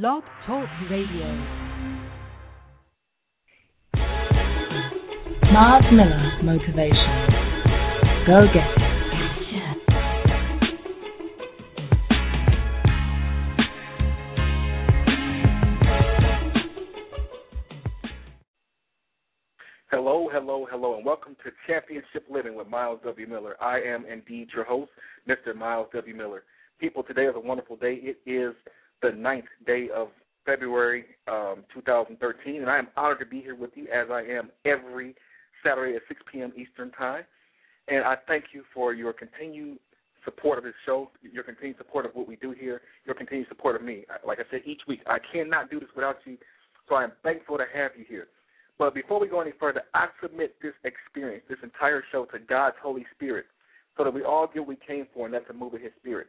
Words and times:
Blog 0.00 0.22
Talk 0.46 0.66
Radio. 0.90 1.26
Mars 5.52 5.84
Miller 5.92 6.38
Motivation. 6.42 7.26
Go 8.26 8.46
get 8.54 8.64
it. 8.70 8.78
Hello, 19.90 20.30
hello, 20.32 20.66
hello, 20.70 20.96
and 20.96 21.04
welcome 21.04 21.36
to 21.44 21.50
Championship 21.66 22.24
Living 22.30 22.54
with 22.54 22.66
Myles 22.66 23.00
W. 23.04 23.26
Miller. 23.26 23.62
I 23.62 23.80
am 23.80 24.06
indeed 24.06 24.48
your 24.54 24.64
host, 24.64 24.90
Mr. 25.28 25.54
Myles 25.54 25.88
W. 25.92 26.14
Miller. 26.14 26.44
People, 26.78 27.02
today 27.02 27.26
is 27.26 27.34
a 27.36 27.40
wonderful 27.40 27.76
day. 27.76 28.00
It 28.02 28.16
is 28.24 28.54
the 29.02 29.10
ninth 29.12 29.46
day 29.66 29.88
of 29.94 30.08
February 30.44 31.04
um, 31.28 31.64
2013, 31.74 32.56
and 32.56 32.70
I 32.70 32.78
am 32.78 32.88
honored 32.96 33.20
to 33.20 33.26
be 33.26 33.40
here 33.40 33.54
with 33.54 33.70
you 33.74 33.86
as 33.92 34.08
I 34.10 34.22
am 34.22 34.50
every 34.64 35.14
Saturday 35.64 35.96
at 35.96 36.02
6 36.08 36.20
p.m. 36.32 36.52
Eastern 36.56 36.90
Time. 36.92 37.24
And 37.88 38.04
I 38.04 38.16
thank 38.26 38.46
you 38.52 38.62
for 38.72 38.94
your 38.94 39.12
continued 39.12 39.78
support 40.24 40.58
of 40.58 40.64
this 40.64 40.74
show, 40.86 41.10
your 41.20 41.42
continued 41.42 41.76
support 41.78 42.06
of 42.06 42.12
what 42.14 42.28
we 42.28 42.36
do 42.36 42.52
here, 42.52 42.82
your 43.04 43.14
continued 43.14 43.48
support 43.48 43.76
of 43.76 43.82
me. 43.82 44.04
Like 44.26 44.38
I 44.38 44.44
said, 44.50 44.62
each 44.64 44.82
week, 44.86 45.00
I 45.06 45.18
cannot 45.32 45.70
do 45.70 45.80
this 45.80 45.88
without 45.94 46.16
you, 46.24 46.38
so 46.88 46.94
I 46.94 47.04
am 47.04 47.12
thankful 47.22 47.58
to 47.58 47.64
have 47.74 47.92
you 47.98 48.04
here. 48.08 48.28
But 48.78 48.94
before 48.94 49.20
we 49.20 49.28
go 49.28 49.40
any 49.40 49.52
further, 49.58 49.82
I 49.94 50.06
submit 50.20 50.56
this 50.62 50.74
experience, 50.84 51.44
this 51.48 51.58
entire 51.62 52.02
show, 52.10 52.24
to 52.26 52.38
God's 52.38 52.76
Holy 52.82 53.04
Spirit 53.14 53.46
so 53.96 54.04
that 54.04 54.14
we 54.14 54.24
all 54.24 54.46
get 54.46 54.60
what 54.60 54.68
we 54.68 54.78
came 54.86 55.06
for, 55.12 55.26
and 55.26 55.34
that's 55.34 55.48
a 55.50 55.52
move 55.52 55.74
of 55.74 55.80
His 55.80 55.92
Spirit. 56.00 56.28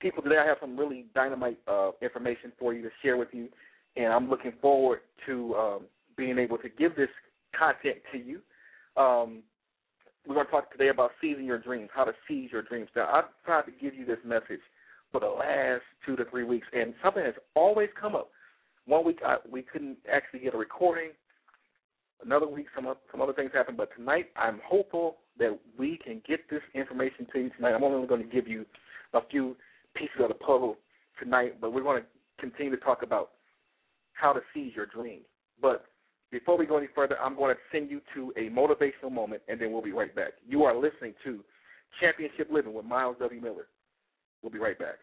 People, 0.00 0.22
today 0.22 0.36
I 0.38 0.46
have 0.46 0.58
some 0.60 0.76
really 0.76 1.06
dynamite 1.14 1.58
uh, 1.66 1.92
information 2.02 2.52
for 2.58 2.74
you 2.74 2.82
to 2.82 2.90
share 3.02 3.16
with 3.16 3.28
you, 3.32 3.48
and 3.96 4.12
I'm 4.12 4.28
looking 4.28 4.52
forward 4.60 5.00
to 5.26 5.54
um, 5.54 5.80
being 6.16 6.38
able 6.38 6.58
to 6.58 6.68
give 6.68 6.94
this 6.96 7.08
content 7.58 7.96
to 8.12 8.18
you. 8.18 8.40
Um, 9.00 9.42
we're 10.26 10.34
going 10.34 10.46
to 10.46 10.52
talk 10.52 10.70
today 10.70 10.88
about 10.88 11.12
seizing 11.20 11.44
your 11.44 11.58
dreams, 11.58 11.88
how 11.94 12.04
to 12.04 12.12
seize 12.28 12.50
your 12.52 12.62
dreams. 12.62 12.88
Now, 12.94 13.08
I've 13.10 13.24
tried 13.44 13.62
to 13.62 13.70
give 13.70 13.94
you 13.94 14.04
this 14.04 14.18
message 14.24 14.60
for 15.12 15.20
the 15.20 15.28
last 15.28 15.82
two 16.04 16.16
to 16.16 16.24
three 16.30 16.44
weeks, 16.44 16.66
and 16.72 16.92
something 17.02 17.24
has 17.24 17.34
always 17.54 17.88
come 17.98 18.14
up. 18.14 18.30
One 18.86 19.04
week 19.04 19.20
I, 19.24 19.36
we 19.50 19.62
couldn't 19.62 19.96
actually 20.12 20.40
get 20.40 20.54
a 20.54 20.58
recording. 20.58 21.10
Another 22.24 22.46
week, 22.46 22.66
some 22.74 22.92
some 23.10 23.20
other 23.20 23.32
things 23.32 23.50
happened, 23.52 23.76
but 23.76 23.90
tonight 23.96 24.26
I'm 24.36 24.60
hopeful 24.64 25.18
that 25.38 25.58
we 25.78 25.98
can 26.04 26.22
get 26.26 26.48
this 26.50 26.62
information 26.74 27.26
to 27.32 27.40
you 27.40 27.50
tonight. 27.50 27.74
I'm 27.74 27.84
only 27.84 28.06
going 28.06 28.22
to 28.22 28.28
give 28.28 28.48
you 28.48 28.64
a 29.12 29.20
few 29.30 29.56
pieces 29.96 30.20
of 30.20 30.28
the 30.28 30.34
puzzle 30.34 30.76
tonight, 31.22 31.60
but 31.60 31.72
we're 31.72 31.82
going 31.82 32.02
to 32.02 32.06
continue 32.38 32.74
to 32.76 32.82
talk 32.82 33.02
about 33.02 33.30
how 34.12 34.32
to 34.32 34.40
seize 34.54 34.72
your 34.74 34.86
dreams. 34.86 35.24
But 35.60 35.86
before 36.30 36.58
we 36.58 36.66
go 36.66 36.76
any 36.76 36.88
further, 36.94 37.18
I'm 37.20 37.36
going 37.36 37.54
to 37.54 37.60
send 37.72 37.90
you 37.90 38.00
to 38.14 38.32
a 38.36 38.50
motivational 38.50 39.12
moment, 39.12 39.42
and 39.48 39.60
then 39.60 39.72
we'll 39.72 39.82
be 39.82 39.92
right 39.92 40.14
back. 40.14 40.32
You 40.46 40.64
are 40.64 40.74
listening 40.74 41.14
to 41.24 41.40
Championship 42.00 42.48
Living 42.50 42.74
with 42.74 42.84
Myles 42.84 43.16
W. 43.20 43.40
Miller. 43.40 43.68
We'll 44.42 44.52
be 44.52 44.58
right 44.58 44.78
back. 44.78 44.96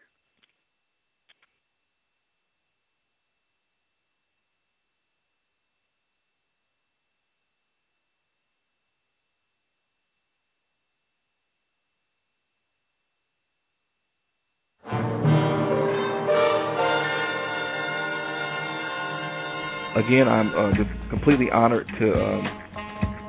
Again, 19.94 20.26
I'm 20.26 20.50
uh, 20.50 20.74
just 20.74 20.90
completely 21.08 21.50
honored 21.54 21.86
to 21.86 22.06
um, 22.18 22.42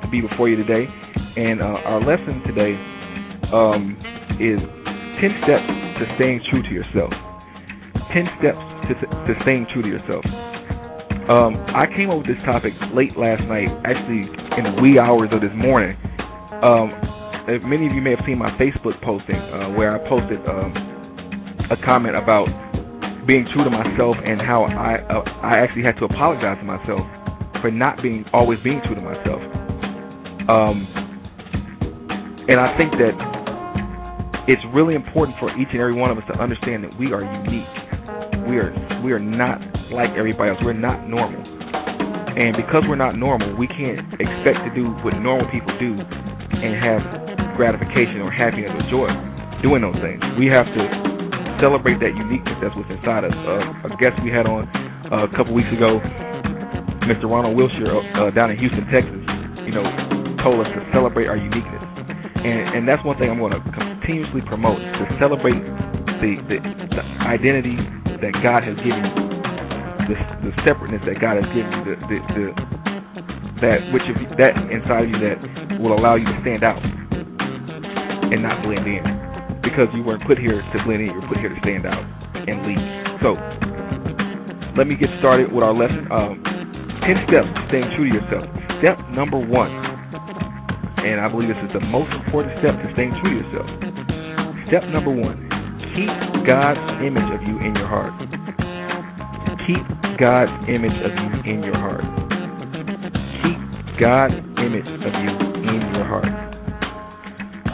to 0.02 0.10
be 0.10 0.20
before 0.20 0.48
you 0.48 0.56
today, 0.56 0.82
and 1.36 1.62
uh, 1.62 1.86
our 1.86 2.02
lesson 2.02 2.42
today 2.42 2.74
um, 3.54 3.94
is 4.42 4.58
ten 5.22 5.30
steps 5.46 5.62
to 5.62 6.04
staying 6.18 6.42
true 6.50 6.66
to 6.66 6.72
yourself. 6.74 7.14
Ten 8.10 8.26
steps 8.42 8.58
to, 8.90 8.94
to 8.98 9.32
staying 9.46 9.70
true 9.70 9.82
to 9.82 9.88
yourself. 9.88 10.26
Um, 11.30 11.54
I 11.70 11.86
came 11.86 12.10
up 12.10 12.26
with 12.26 12.34
this 12.34 12.42
topic 12.44 12.74
late 12.90 13.14
last 13.14 13.46
night, 13.46 13.70
actually 13.86 14.26
in 14.58 14.62
the 14.66 14.82
wee 14.82 14.98
hours 14.98 15.30
of 15.30 15.42
this 15.42 15.54
morning. 15.54 15.94
Um, 16.66 16.90
many 17.62 17.86
of 17.86 17.94
you 17.94 18.02
may 18.02 18.18
have 18.18 18.26
seen 18.26 18.38
my 18.38 18.50
Facebook 18.58 18.98
posting 19.06 19.38
uh, 19.38 19.70
where 19.78 19.94
I 19.94 20.02
posted 20.10 20.42
um, 20.50 20.74
a 21.70 21.78
comment 21.86 22.18
about 22.18 22.50
being 23.26 23.46
true 23.52 23.64
to 23.64 23.70
myself 23.70 24.16
and 24.24 24.40
how 24.40 24.64
I 24.64 25.02
uh, 25.10 25.22
I 25.42 25.58
actually 25.58 25.82
had 25.82 25.98
to 25.98 26.06
apologize 26.06 26.58
to 26.62 26.66
myself 26.66 27.02
for 27.60 27.70
not 27.70 28.02
being 28.02 28.24
always 28.32 28.58
being 28.62 28.80
true 28.86 28.94
to 28.94 29.02
myself. 29.02 29.42
Um, 30.46 30.86
and 32.46 32.62
I 32.62 32.78
think 32.78 32.94
that 33.02 33.14
it's 34.46 34.62
really 34.72 34.94
important 34.94 35.36
for 35.42 35.50
each 35.58 35.74
and 35.74 35.82
every 35.82 35.94
one 35.94 36.10
of 36.14 36.18
us 36.18 36.24
to 36.30 36.38
understand 36.38 36.84
that 36.86 36.94
we 36.98 37.10
are 37.10 37.26
unique. 37.42 37.74
We 38.46 38.62
are 38.62 38.70
we 39.02 39.10
are 39.10 39.18
not 39.18 39.58
like 39.90 40.14
everybody 40.14 40.50
else. 40.54 40.62
We're 40.62 40.78
not 40.78 41.08
normal. 41.10 41.42
And 42.36 42.54
because 42.54 42.84
we're 42.86 43.00
not 43.00 43.16
normal, 43.18 43.56
we 43.56 43.66
can't 43.66 43.98
expect 44.20 44.62
to 44.68 44.70
do 44.76 44.92
what 45.02 45.18
normal 45.18 45.50
people 45.50 45.72
do 45.80 45.98
and 45.98 46.78
have 46.78 47.56
gratification 47.56 48.20
or 48.22 48.30
happiness 48.30 48.70
or 48.70 48.84
joy 48.86 49.08
doing 49.64 49.82
those 49.82 49.98
things. 50.04 50.20
We 50.38 50.46
have 50.52 50.68
to 50.68 51.15
celebrate 51.60 51.98
that 52.00 52.12
uniqueness 52.14 52.56
that's 52.60 52.74
what's 52.76 52.90
inside 52.90 53.24
us. 53.24 53.34
Uh, 53.34 53.88
a 53.88 53.96
guest 54.00 54.18
we 54.22 54.30
had 54.30 54.46
on 54.46 54.68
uh, 55.12 55.26
a 55.26 55.32
couple 55.36 55.54
weeks 55.54 55.70
ago, 55.72 56.00
Mr. 57.06 57.30
Ronald 57.30 57.56
Wilshire 57.56 57.92
uh, 58.18 58.30
down 58.34 58.50
in 58.50 58.58
Houston, 58.58 58.84
Texas, 58.90 59.22
you 59.64 59.72
know, 59.74 59.84
told 60.42 60.60
us 60.62 60.70
to 60.74 60.80
celebrate 60.90 61.30
our 61.30 61.38
uniqueness, 61.38 61.84
and 62.42 62.80
and 62.80 62.82
that's 62.88 63.02
one 63.04 63.16
thing 63.18 63.30
I'm 63.30 63.38
going 63.38 63.54
to 63.54 63.62
continuously 63.72 64.42
promote 64.46 64.78
to 64.78 65.04
celebrate 65.18 65.58
the, 66.22 66.32
the 66.50 66.56
the 66.96 67.02
identity 67.26 67.78
that 68.22 68.34
God 68.42 68.64
has 68.64 68.76
given 68.82 69.02
you, 69.02 69.16
the 70.10 70.16
the 70.48 70.52
separateness 70.66 71.02
that 71.06 71.18
God 71.20 71.38
has 71.38 71.48
given 71.54 71.70
you, 71.70 71.82
the 71.84 71.94
the, 72.10 72.18
the 72.34 72.44
that 73.60 73.78
which 73.92 74.04
of 74.10 74.16
that 74.36 74.54
inside 74.68 75.04
of 75.04 75.10
you 75.10 75.18
that 75.22 75.38
will 75.80 75.96
allow 75.96 76.16
you 76.16 76.26
to 76.26 76.36
stand 76.42 76.64
out 76.64 76.82
and 76.82 78.42
not 78.42 78.62
blend 78.62 78.86
in 78.86 79.25
because 79.66 79.90
you 79.90 80.06
weren't 80.06 80.22
put 80.30 80.38
here 80.38 80.62
to 80.62 80.76
blend 80.86 81.02
in. 81.02 81.10
You 81.10 81.18
were 81.18 81.26
put 81.26 81.42
here 81.42 81.50
to 81.50 81.60
stand 81.66 81.82
out 81.90 82.06
and 82.46 82.56
lead. 82.62 82.78
So, 83.18 83.34
let 84.78 84.86
me 84.86 84.94
get 84.94 85.10
started 85.18 85.50
with 85.50 85.66
our 85.66 85.74
lesson. 85.74 86.06
Um, 86.14 86.38
10 87.02 87.26
steps 87.26 87.50
to 87.50 87.60
staying 87.66 87.90
true 87.98 88.06
to 88.06 88.14
yourself. 88.14 88.46
Step 88.78 88.94
number 89.10 89.42
one, 89.42 89.74
and 91.02 91.18
I 91.18 91.26
believe 91.26 91.50
this 91.50 91.58
is 91.66 91.74
the 91.74 91.82
most 91.82 92.14
important 92.14 92.54
step 92.62 92.78
to 92.78 92.86
staying 92.94 93.10
true 93.18 93.34
to 93.34 93.38
yourself. 93.42 93.68
Step 94.70 94.86
number 94.94 95.10
one, 95.10 95.34
keep 95.98 96.10
God's 96.46 96.82
image 97.02 97.30
of 97.34 97.42
you 97.42 97.58
in 97.58 97.74
your 97.74 97.90
heart. 97.90 98.14
Keep 99.66 99.82
God's 100.22 100.54
image 100.70 100.98
of 101.02 101.10
you 101.10 101.30
in 101.42 101.58
your 101.66 101.74
heart. 101.74 102.06
Keep 103.42 103.58
God's 103.98 104.38
image 104.62 104.86
of 104.86 105.12
you 105.26 105.32
in 105.66 105.80
your 105.90 106.06
heart. 106.06 106.30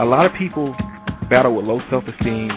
A 0.01 0.05
lot 0.05 0.25
of 0.25 0.33
people 0.39 0.73
battle 1.33 1.57
with 1.57 1.65
low 1.65 1.81
self-esteem. 1.89 2.53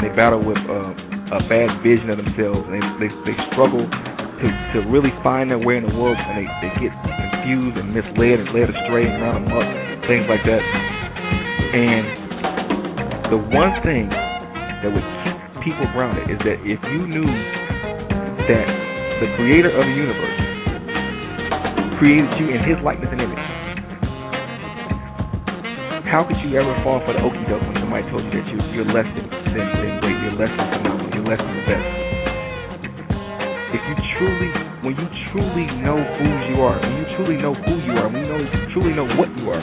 They 0.00 0.08
battle 0.16 0.40
with 0.40 0.56
uh, 0.56 1.36
a 1.36 1.44
bad 1.44 1.84
vision 1.84 2.08
of 2.08 2.16
themselves. 2.16 2.64
And 2.64 2.72
they, 2.72 3.04
they 3.04 3.10
they 3.28 3.36
struggle 3.52 3.84
to 3.84 4.46
to 4.72 4.78
really 4.88 5.12
find 5.20 5.52
their 5.52 5.60
way 5.60 5.76
in 5.76 5.84
the 5.84 5.92
world, 5.92 6.16
and 6.16 6.40
they 6.40 6.48
they 6.64 6.72
get 6.88 6.92
confused 7.04 7.76
and 7.76 7.92
misled 7.92 8.40
and 8.40 8.48
led 8.56 8.72
astray 8.72 9.04
and 9.04 9.20
run 9.20 9.44
amok, 9.44 9.68
things 10.08 10.24
like 10.24 10.40
that. 10.48 10.64
And 11.76 12.04
the 13.28 13.40
one 13.52 13.76
thing 13.84 14.08
that 14.08 14.88
would 14.88 15.08
keep 15.20 15.36
people 15.68 15.84
grounded 15.92 16.24
is 16.32 16.40
that 16.48 16.64
if 16.64 16.80
you 16.80 17.04
knew 17.04 17.28
that 17.28 18.66
the 19.20 19.28
creator 19.36 19.68
of 19.68 19.84
the 19.84 19.96
universe 20.00 20.40
created 22.00 22.32
you 22.40 22.56
in 22.56 22.60
his 22.64 22.80
likeness 22.80 23.12
and 23.12 23.20
image, 23.20 23.43
how 26.14 26.22
could 26.22 26.38
you 26.46 26.54
ever 26.54 26.70
fall 26.86 27.02
for 27.02 27.10
the 27.10 27.18
okey 27.26 27.42
doke 27.50 27.58
when 27.66 27.74
somebody 27.82 28.06
told 28.06 28.22
you 28.22 28.38
that 28.38 28.46
you, 28.46 28.54
you're 28.70 28.86
less 28.86 29.02
than, 29.18 29.26
than, 29.50 29.66
than 29.82 29.92
great, 29.98 30.14
you're 30.22 30.38
less 30.38 30.54
than 30.54 30.66
phenomenal, 30.78 31.10
you're 31.10 31.26
less 31.26 31.42
than 31.42 31.54
the 31.58 31.66
best? 31.66 31.86
If 33.74 33.82
you 33.82 33.94
truly, 34.14 34.50
when 34.86 34.94
you 34.94 35.06
truly 35.34 35.66
know 35.82 35.98
who 35.98 36.28
you 36.54 36.62
are, 36.62 36.78
when 36.78 37.02
you 37.02 37.06
truly 37.18 37.34
know 37.42 37.58
who 37.58 37.74
you 37.82 37.98
are, 37.98 38.06
when 38.06 38.22
you 38.22 38.30
know, 38.30 38.38
you 38.46 38.62
truly 38.70 38.94
know 38.94 39.10
what 39.18 39.26
you 39.34 39.50
are, 39.50 39.58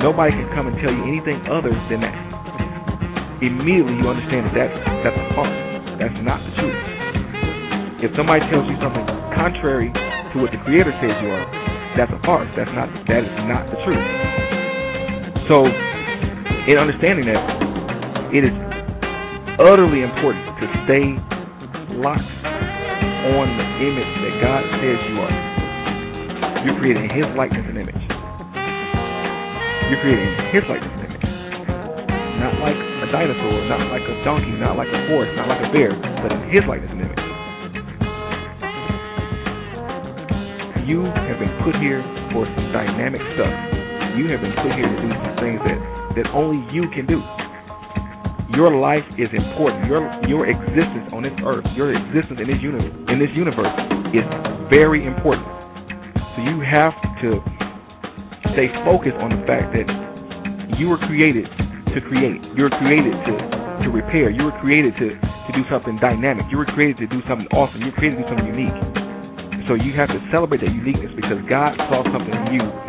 nobody 0.00 0.32
can 0.40 0.48
come 0.56 0.72
and 0.72 0.76
tell 0.80 0.88
you 0.88 1.04
anything 1.04 1.36
other 1.52 1.76
than 1.92 2.00
that. 2.00 2.16
Immediately 3.44 3.92
you 4.00 4.08
understand 4.08 4.48
that 4.48 4.56
that's, 4.56 4.76
that's 5.04 5.20
a 5.20 5.26
farce. 5.36 5.52
That's 6.00 6.16
not 6.24 6.40
the 6.48 6.52
truth. 6.64 6.80
If 8.08 8.16
somebody 8.16 8.40
tells 8.48 8.64
you 8.72 8.76
something 8.80 9.04
contrary 9.36 9.92
to 9.92 10.34
what 10.40 10.48
the 10.48 10.64
Creator 10.64 10.96
says 11.04 11.12
you 11.20 11.28
are, 11.28 11.44
that's 12.00 12.08
a 12.16 12.20
farce. 12.24 12.48
That's 12.56 12.72
not 12.72 12.88
that 12.88 13.20
is 13.20 13.36
not 13.44 13.68
the 13.68 13.76
truth. 13.84 14.57
So, 15.48 15.64
in 15.64 16.76
understanding 16.76 17.24
that, 17.24 17.40
it 18.36 18.44
is 18.44 18.52
utterly 19.56 20.04
important 20.04 20.44
to 20.60 20.68
stay 20.84 21.16
locked 21.96 22.20
on 23.32 23.48
the 23.56 23.68
image 23.80 24.12
that 24.28 24.34
God 24.44 24.60
says 24.76 25.00
you 25.08 25.16
are. 25.24 25.36
You're 26.68 26.76
creating 26.76 27.08
His 27.16 27.24
likeness 27.32 27.64
and 27.64 27.80
image. 27.80 27.96
You're 29.88 30.04
creating 30.04 30.36
His 30.52 30.68
likeness 30.68 30.92
and 31.00 31.16
image. 31.16 31.24
Not 32.44 32.60
like 32.60 32.76
a 32.76 33.08
dinosaur, 33.08 33.56
not 33.72 33.88
like 33.88 34.04
a 34.04 34.16
donkey, 34.28 34.52
not 34.52 34.76
like 34.76 34.92
a 34.92 35.00
horse, 35.08 35.32
not 35.32 35.48
like 35.48 35.64
a 35.64 35.72
bear, 35.72 35.96
but 36.20 36.28
in 36.28 36.44
His 36.52 36.60
likeness 36.68 36.92
and 36.92 37.08
image. 37.08 37.24
You 40.84 41.08
have 41.08 41.40
been 41.40 41.56
put 41.64 41.72
here 41.80 42.04
for 42.36 42.44
some 42.52 42.68
dynamic 42.68 43.24
stuff. 43.32 43.77
You 44.18 44.26
have 44.34 44.42
been 44.42 44.50
put 44.58 44.74
here 44.74 44.90
to 44.90 44.98
do 44.98 45.10
some 45.14 45.34
things 45.38 45.62
that, 45.62 45.78
that 46.18 46.26
only 46.34 46.58
you 46.74 46.90
can 46.90 47.06
do. 47.06 47.22
Your 48.50 48.74
life 48.74 49.06
is 49.14 49.30
important. 49.30 49.86
Your 49.86 50.02
your 50.26 50.42
existence 50.50 51.06
on 51.14 51.22
this 51.22 51.38
earth, 51.46 51.62
your 51.78 51.94
existence 51.94 52.42
in 52.42 52.50
this 52.50 52.58
universe, 52.58 52.90
in 53.06 53.22
this 53.22 53.30
universe 53.30 53.70
is 54.10 54.26
very 54.66 55.06
important. 55.06 55.46
So 56.34 56.42
you 56.42 56.58
have 56.66 56.98
to 57.22 57.38
stay 58.58 58.66
focused 58.82 59.22
on 59.22 59.38
the 59.38 59.40
fact 59.46 59.70
that 59.78 59.86
you 60.82 60.90
were 60.90 60.98
created 61.06 61.46
to 61.94 62.02
create. 62.10 62.42
You 62.58 62.66
were 62.66 62.74
created 62.82 63.14
to 63.22 63.34
to 63.86 63.88
repair. 63.94 64.34
You 64.34 64.50
were 64.50 64.58
created 64.58 64.98
to 64.98 65.14
to 65.14 65.50
do 65.54 65.62
something 65.70 65.94
dynamic. 66.02 66.50
You 66.50 66.58
were 66.58 66.66
created 66.74 66.98
to 67.04 67.06
do 67.06 67.22
something 67.30 67.46
awesome. 67.54 67.86
You 67.86 67.94
were 67.94 67.98
created 68.02 68.18
to 68.18 68.26
do 68.26 68.28
something 68.34 68.50
unique. 68.50 68.78
So 69.70 69.78
you 69.78 69.94
have 69.94 70.10
to 70.10 70.18
celebrate 70.34 70.66
that 70.66 70.74
uniqueness 70.74 71.14
because 71.14 71.38
God 71.46 71.78
saw 71.86 72.02
something 72.10 72.34
in 72.34 72.58
you 72.58 72.87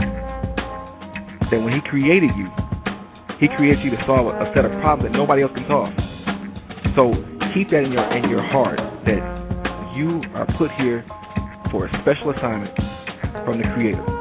that 1.51 1.59
when 1.59 1.73
He 1.73 1.81
created 1.89 2.31
you, 2.37 2.47
he 3.39 3.47
creates 3.55 3.79
you 3.83 3.89
to 3.91 3.97
solve 4.05 4.27
a 4.27 4.51
set 4.53 4.65
of 4.65 4.71
problems 4.83 5.09
that 5.09 5.17
nobody 5.17 5.43
else 5.43 5.51
can 5.55 5.63
solve. 5.67 5.95
So 6.95 7.15
keep 7.55 7.71
that 7.71 7.87
in 7.87 7.91
your 7.91 8.03
in 8.11 8.29
your 8.29 8.43
heart 8.43 8.79
that 9.07 9.23
you 9.95 10.21
are 10.35 10.45
put 10.59 10.69
here 10.75 11.05
for 11.71 11.87
a 11.87 11.89
special 12.03 12.31
assignment 12.35 12.75
from 13.45 13.59
the 13.59 13.67
Creator. 13.73 14.18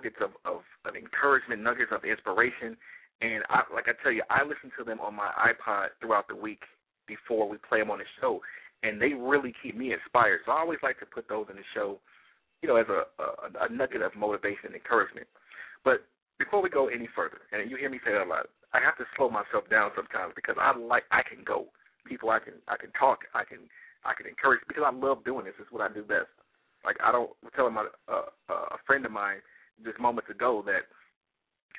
Nuggets 0.00 0.16
of, 0.24 0.30
of 0.48 0.62
of 0.88 0.96
encouragement, 0.96 1.60
nuggets 1.60 1.92
of 1.92 2.04
inspiration, 2.04 2.76
and 3.20 3.44
I, 3.52 3.62
like 3.68 3.84
I 3.84 3.92
tell 4.02 4.12
you, 4.12 4.22
I 4.30 4.42
listen 4.42 4.72
to 4.78 4.84
them 4.84 5.00
on 5.00 5.14
my 5.14 5.28
iPod 5.36 5.92
throughout 6.00 6.28
the 6.28 6.36
week 6.36 6.62
before 7.06 7.48
we 7.48 7.58
play 7.68 7.80
them 7.80 7.90
on 7.90 7.98
the 7.98 8.08
show, 8.20 8.40
and 8.82 9.00
they 9.00 9.12
really 9.12 9.52
keep 9.62 9.76
me 9.76 9.92
inspired. 9.92 10.40
So 10.46 10.52
I 10.52 10.60
always 10.60 10.80
like 10.82 10.98
to 11.00 11.06
put 11.06 11.28
those 11.28 11.46
in 11.50 11.56
the 11.56 11.68
show, 11.74 12.00
you 12.62 12.68
know, 12.68 12.76
as 12.76 12.88
a, 12.88 13.04
a, 13.20 13.66
a 13.66 13.68
nugget 13.68 14.00
of 14.00 14.16
motivation 14.16 14.72
and 14.72 14.74
encouragement. 14.74 15.26
But 15.84 16.08
before 16.38 16.62
we 16.62 16.70
go 16.70 16.88
any 16.88 17.08
further, 17.14 17.44
and 17.52 17.70
you 17.70 17.76
hear 17.76 17.90
me 17.90 18.00
say 18.04 18.12
that 18.12 18.24
a 18.24 18.28
lot, 18.28 18.48
I 18.72 18.80
have 18.80 18.96
to 18.96 19.04
slow 19.16 19.28
myself 19.28 19.68
down 19.68 19.90
sometimes 19.92 20.32
because 20.34 20.56
I 20.56 20.72
like 20.76 21.04
I 21.12 21.20
can 21.20 21.44
go. 21.44 21.66
People 22.08 22.30
I 22.30 22.40
can 22.40 22.56
I 22.68 22.80
can 22.80 22.88
talk, 22.96 23.28
I 23.34 23.44
can 23.44 23.68
I 24.08 24.16
can 24.16 24.24
encourage 24.24 24.64
because 24.66 24.84
I 24.86 24.94
love 24.94 25.24
doing 25.28 25.44
this. 25.44 25.54
It's 25.60 25.70
what 25.70 25.84
I 25.84 25.92
do 25.92 26.00
best. 26.00 26.32
Like 26.88 26.96
I 27.04 27.12
don't 27.12 27.28
I'm 27.44 27.52
telling 27.52 27.74
my 27.74 27.84
uh, 28.08 28.32
uh, 28.48 28.72
a 28.72 28.78
friend 28.86 29.04
of 29.04 29.12
mine 29.12 29.44
just 29.84 30.00
moments 30.00 30.30
ago 30.30 30.62
that 30.66 30.88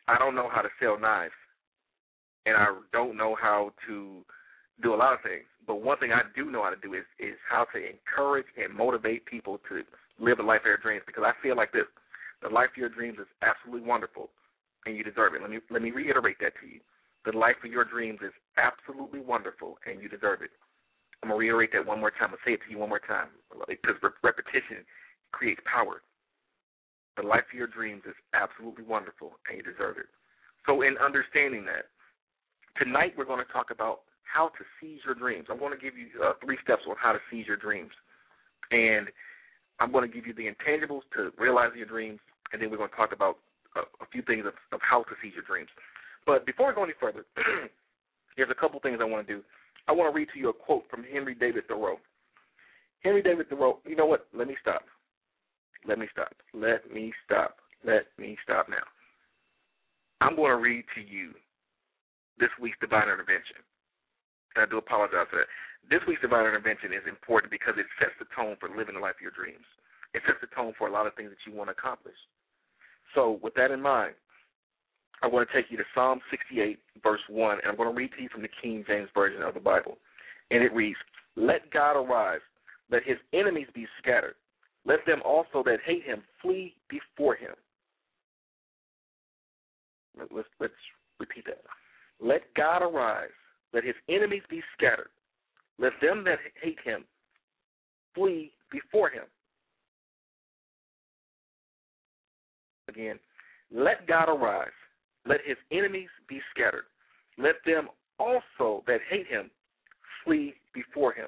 I 0.07 0.18
don't 0.18 0.36
know 0.36 0.50
how 0.51 0.62
to 0.62 0.69
sell 0.81 1.00
knives, 1.00 1.33
and 2.45 2.56
I 2.57 2.68
don't 2.92 3.18
know 3.18 3.36
how 3.39 3.71
to 3.88 4.25
do 4.81 4.94
a 4.94 4.98
lot 4.98 5.13
of 5.13 5.21
things. 5.21 5.45
But 5.68 5.81
one 5.81 5.98
thing 6.00 6.12
I 6.12 6.21
do 6.36 6.50
know 6.50 6.63
how 6.63 6.71
to 6.71 6.81
do 6.81 6.94
is 6.94 7.06
is 7.19 7.38
how 7.50 7.65
to 7.74 7.80
encourage 7.80 8.48
and 8.57 8.75
motivate 8.75 9.25
people 9.25 9.59
to 9.69 9.83
live 10.19 10.38
the 10.38 10.44
life 10.44 10.62
of 10.62 10.65
their 10.65 10.77
dreams. 10.77 11.03
Because 11.06 11.24
I 11.25 11.33
feel 11.42 11.56
like 11.56 11.71
this, 11.71 11.86
the 12.42 12.50
life 12.50 12.69
of 12.74 12.77
your 12.77 12.89
dreams 12.89 13.18
is 13.19 13.27
absolutely 13.42 13.88
wonderful 13.88 14.30
and 14.86 14.97
you 14.97 15.04
deserve 15.04 15.33
it. 15.36 15.42
Let 15.42 15.51
me 15.51 15.59
let 15.69 15.81
me 15.81 15.92
reiterate 15.92 16.38
that 16.42 16.54
to 16.62 16.68
you. 16.68 16.80
The 17.25 17.38
life 17.38 17.57
of 17.63 17.71
your 17.71 17.86
dreams 17.86 18.19
is 18.25 18.33
absolutely 18.57 19.21
wonderful, 19.21 19.77
and 19.86 20.01
you 20.01 20.09
deserve 20.09 20.42
it. 20.42 20.50
I'm 21.21 21.30
gonna 21.30 21.38
reiterate 21.38 21.71
that 21.74 21.86
one 21.86 22.00
more 22.00 22.09
time. 22.12 22.30
I'll 22.31 22.42
say 22.45 22.54
it 22.54 22.62
to 22.65 22.71
you 22.71 22.80
one 22.80 22.89
more 22.89 23.01
time 23.06 23.27
because 23.68 23.95
repetition 24.24 24.81
creates 25.31 25.62
power. 25.71 26.01
The 27.21 27.27
life 27.27 27.45
of 27.53 27.57
your 27.57 27.68
dreams 27.68 28.01
is 28.09 28.18
absolutely 28.33 28.83
wonderful, 28.83 29.38
and 29.45 29.53
you 29.53 29.62
deserve 29.62 30.01
it. 30.01 30.09
So, 30.65 30.81
in 30.81 30.97
understanding 30.97 31.65
that, 31.69 31.94
tonight 32.81 33.13
we're 33.15 33.29
going 33.29 33.45
to 33.45 33.53
talk 33.53 33.69
about 33.69 34.01
how 34.25 34.50
to 34.57 34.63
seize 34.81 35.01
your 35.06 35.13
dreams. 35.13 35.45
I'm 35.51 35.59
going 35.59 35.77
to 35.77 35.77
give 35.77 35.94
you 35.94 36.09
uh, 36.18 36.33
three 36.44 36.57
steps 36.63 36.81
on 36.89 36.95
how 36.97 37.12
to 37.12 37.19
seize 37.29 37.45
your 37.45 37.57
dreams, 37.62 37.91
and 38.71 39.06
I'm 39.79 39.91
going 39.91 40.09
to 40.09 40.13
give 40.13 40.25
you 40.25 40.33
the 40.33 40.50
intangibles 40.50 41.06
to 41.13 41.29
realize 41.38 41.69
your 41.77 41.85
dreams, 41.85 42.19
and 42.51 42.62
then 42.62 42.71
we're 42.71 42.81
going 42.81 42.89
to 42.89 42.95
talk 42.95 43.13
about 43.13 43.38
a, 43.77 43.81
a 44.01 44.07
few 44.12 44.23
things 44.23 44.45
of, 44.47 44.53
of 44.73 44.79
how 44.81 45.03
to 45.03 45.13
seize 45.21 45.33
your 45.35 45.45
dreams. 45.45 45.69
But 46.25 46.47
before 46.47 46.71
I 46.71 46.75
go 46.75 46.83
any 46.83 46.97
further, 47.00 47.23
there's 48.35 48.50
a 48.50 48.57
couple 48.57 48.79
things 48.79 48.97
I 49.00 49.06
want 49.06 49.27
to 49.27 49.33
do. 49.35 49.44
I 49.88 49.91
want 49.91 50.12
to 50.12 50.18
read 50.18 50.29
to 50.33 50.39
you 50.39 50.50
a 50.50 50.53
quote 50.53 50.85
from 50.89 51.03
Henry 51.03 51.35
David 51.35 51.68
Thoreau. 51.68 51.97
Henry 53.03 53.21
David 53.21 53.47
Thoreau, 53.47 53.77
you 53.85 53.95
know 53.95 54.07
what? 54.07 54.25
Let 54.33 54.47
me 54.47 54.56
stop. 54.59 54.81
Let 55.88 56.00
me 56.00 56.07
stop. 56.12 56.33
Let 56.54 56.92
me 56.92 57.13
stop. 57.25 57.57
Let 57.83 58.06
me 58.18 58.38
stop 58.44 58.69
now. 58.69 58.86
I'm 60.22 60.36
going 60.36 60.51
to 60.51 60.62
read 60.62 60.86
to 60.95 61.01
you 61.01 61.33
this 62.38 62.54
week's 62.62 62.78
divine 62.80 63.10
intervention. 63.10 63.57
And 64.56 64.66
I 64.66 64.69
do 64.69 64.78
apologize 64.78 65.25
for 65.30 65.42
that. 65.42 65.50
This 65.89 66.01
week's 66.07 66.22
divine 66.22 66.45
intervention 66.45 66.94
is 66.94 67.01
important 67.10 67.50
because 67.50 67.74
it 67.78 67.89
sets 67.98 68.13
the 68.22 68.30
tone 68.36 68.56
for 68.60 68.69
living 68.69 68.95
the 68.95 69.01
life 69.01 69.18
of 69.18 69.25
your 69.25 69.33
dreams. 69.33 69.66
It 70.13 70.22
sets 70.28 70.38
the 70.42 70.51
tone 70.54 70.74
for 70.78 70.88
a 70.88 70.94
lot 70.94 71.07
of 71.07 71.16
things 71.16 71.31
that 71.33 71.42
you 71.50 71.57
want 71.57 71.69
to 71.69 71.75
accomplish. 71.78 72.18
So, 73.16 73.39
with 73.42 73.56
that 73.56 73.72
in 73.72 73.81
mind, 73.81 74.13
I 75.24 75.28
want 75.28 75.48
to 75.48 75.54
take 75.54 75.72
you 75.72 75.78
to 75.78 75.83
Psalm 75.94 76.19
68, 76.30 76.80
verse 77.04 77.22
1, 77.30 77.60
and 77.62 77.69
I'm 77.69 77.78
going 77.78 77.89
to 77.89 77.95
read 77.95 78.12
to 78.18 78.22
you 78.24 78.30
from 78.30 78.42
the 78.42 78.50
King 78.62 78.83
James 78.88 79.10
Version 79.13 79.42
of 79.42 79.54
the 79.54 79.60
Bible. 79.60 79.98
And 80.50 80.63
it 80.63 80.74
reads, 80.74 80.98
Let 81.36 81.72
God 81.72 81.94
arise, 81.98 82.42
let 82.90 83.04
his 83.04 83.18
enemies 83.33 83.68
be 83.73 83.85
scattered. 84.02 84.35
Let 84.85 85.06
them 85.06 85.21
also 85.23 85.64
that 85.64 85.80
hate 85.85 86.04
him 86.04 86.23
flee 86.42 86.76
before 86.90 87.35
him. 87.35 87.54
Let's, 90.18 90.47
let's 90.59 90.73
repeat 91.19 91.45
that. 91.45 91.61
Let 92.19 92.42
God 92.56 92.81
arise, 92.81 93.30
let 93.73 93.83
his 93.83 93.95
enemies 94.09 94.44
be 94.50 94.61
scattered. 94.78 95.09
Let 95.80 95.94
them 96.02 96.23
that 96.26 96.40
hate 96.61 96.78
him 96.83 97.06
flee 98.14 98.52
before 98.71 99.09
him. 99.09 99.23
again. 102.92 103.19
Let 103.73 104.07
God 104.07 104.30
arise. 104.30 104.68
Let 105.26 105.40
his 105.45 105.57
enemies 105.71 106.09
be 106.28 106.40
scattered. 106.54 106.85
Let 107.38 107.56
them 107.66 107.90
also 108.19 108.83
that 108.88 109.00
hate 109.09 109.28
him 109.28 109.50
flee 110.23 110.54
before 110.73 111.14
him. 111.14 111.28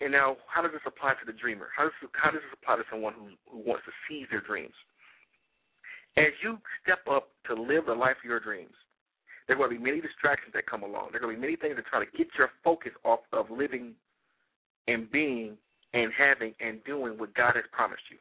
And 0.00 0.12
now, 0.12 0.36
how 0.46 0.62
does 0.62 0.72
this 0.72 0.86
apply 0.86 1.14
to 1.18 1.26
the 1.26 1.36
dreamer? 1.36 1.68
How 1.76 1.84
does, 1.84 1.92
how 2.14 2.30
does 2.30 2.40
this 2.40 2.58
apply 2.62 2.76
to 2.76 2.86
someone 2.90 3.14
who, 3.14 3.34
who 3.50 3.58
wants 3.66 3.82
to 3.86 3.92
seize 4.06 4.26
their 4.30 4.40
dreams? 4.40 4.74
As 6.16 6.30
you 6.42 6.58
step 6.82 7.00
up 7.10 7.30
to 7.46 7.54
live 7.54 7.86
the 7.86 7.94
life 7.94 8.16
of 8.22 8.28
your 8.28 8.40
dreams, 8.40 8.74
there 9.46 9.56
are 9.56 9.58
going 9.58 9.70
to 9.70 9.78
be 9.78 9.84
many 9.84 10.00
distractions 10.00 10.52
that 10.54 10.66
come 10.66 10.82
along. 10.82 11.08
There 11.10 11.18
are 11.18 11.24
going 11.24 11.34
to 11.34 11.40
be 11.40 11.46
many 11.46 11.56
things 11.56 11.74
that 11.76 11.86
try 11.86 12.04
to 12.04 12.10
get 12.16 12.28
your 12.38 12.50
focus 12.62 12.92
off 13.04 13.20
of 13.32 13.50
living 13.50 13.94
and 14.86 15.10
being 15.10 15.56
and 15.94 16.12
having 16.12 16.54
and 16.60 16.84
doing 16.84 17.18
what 17.18 17.34
God 17.34 17.54
has 17.54 17.64
promised 17.72 18.02
you. 18.10 18.18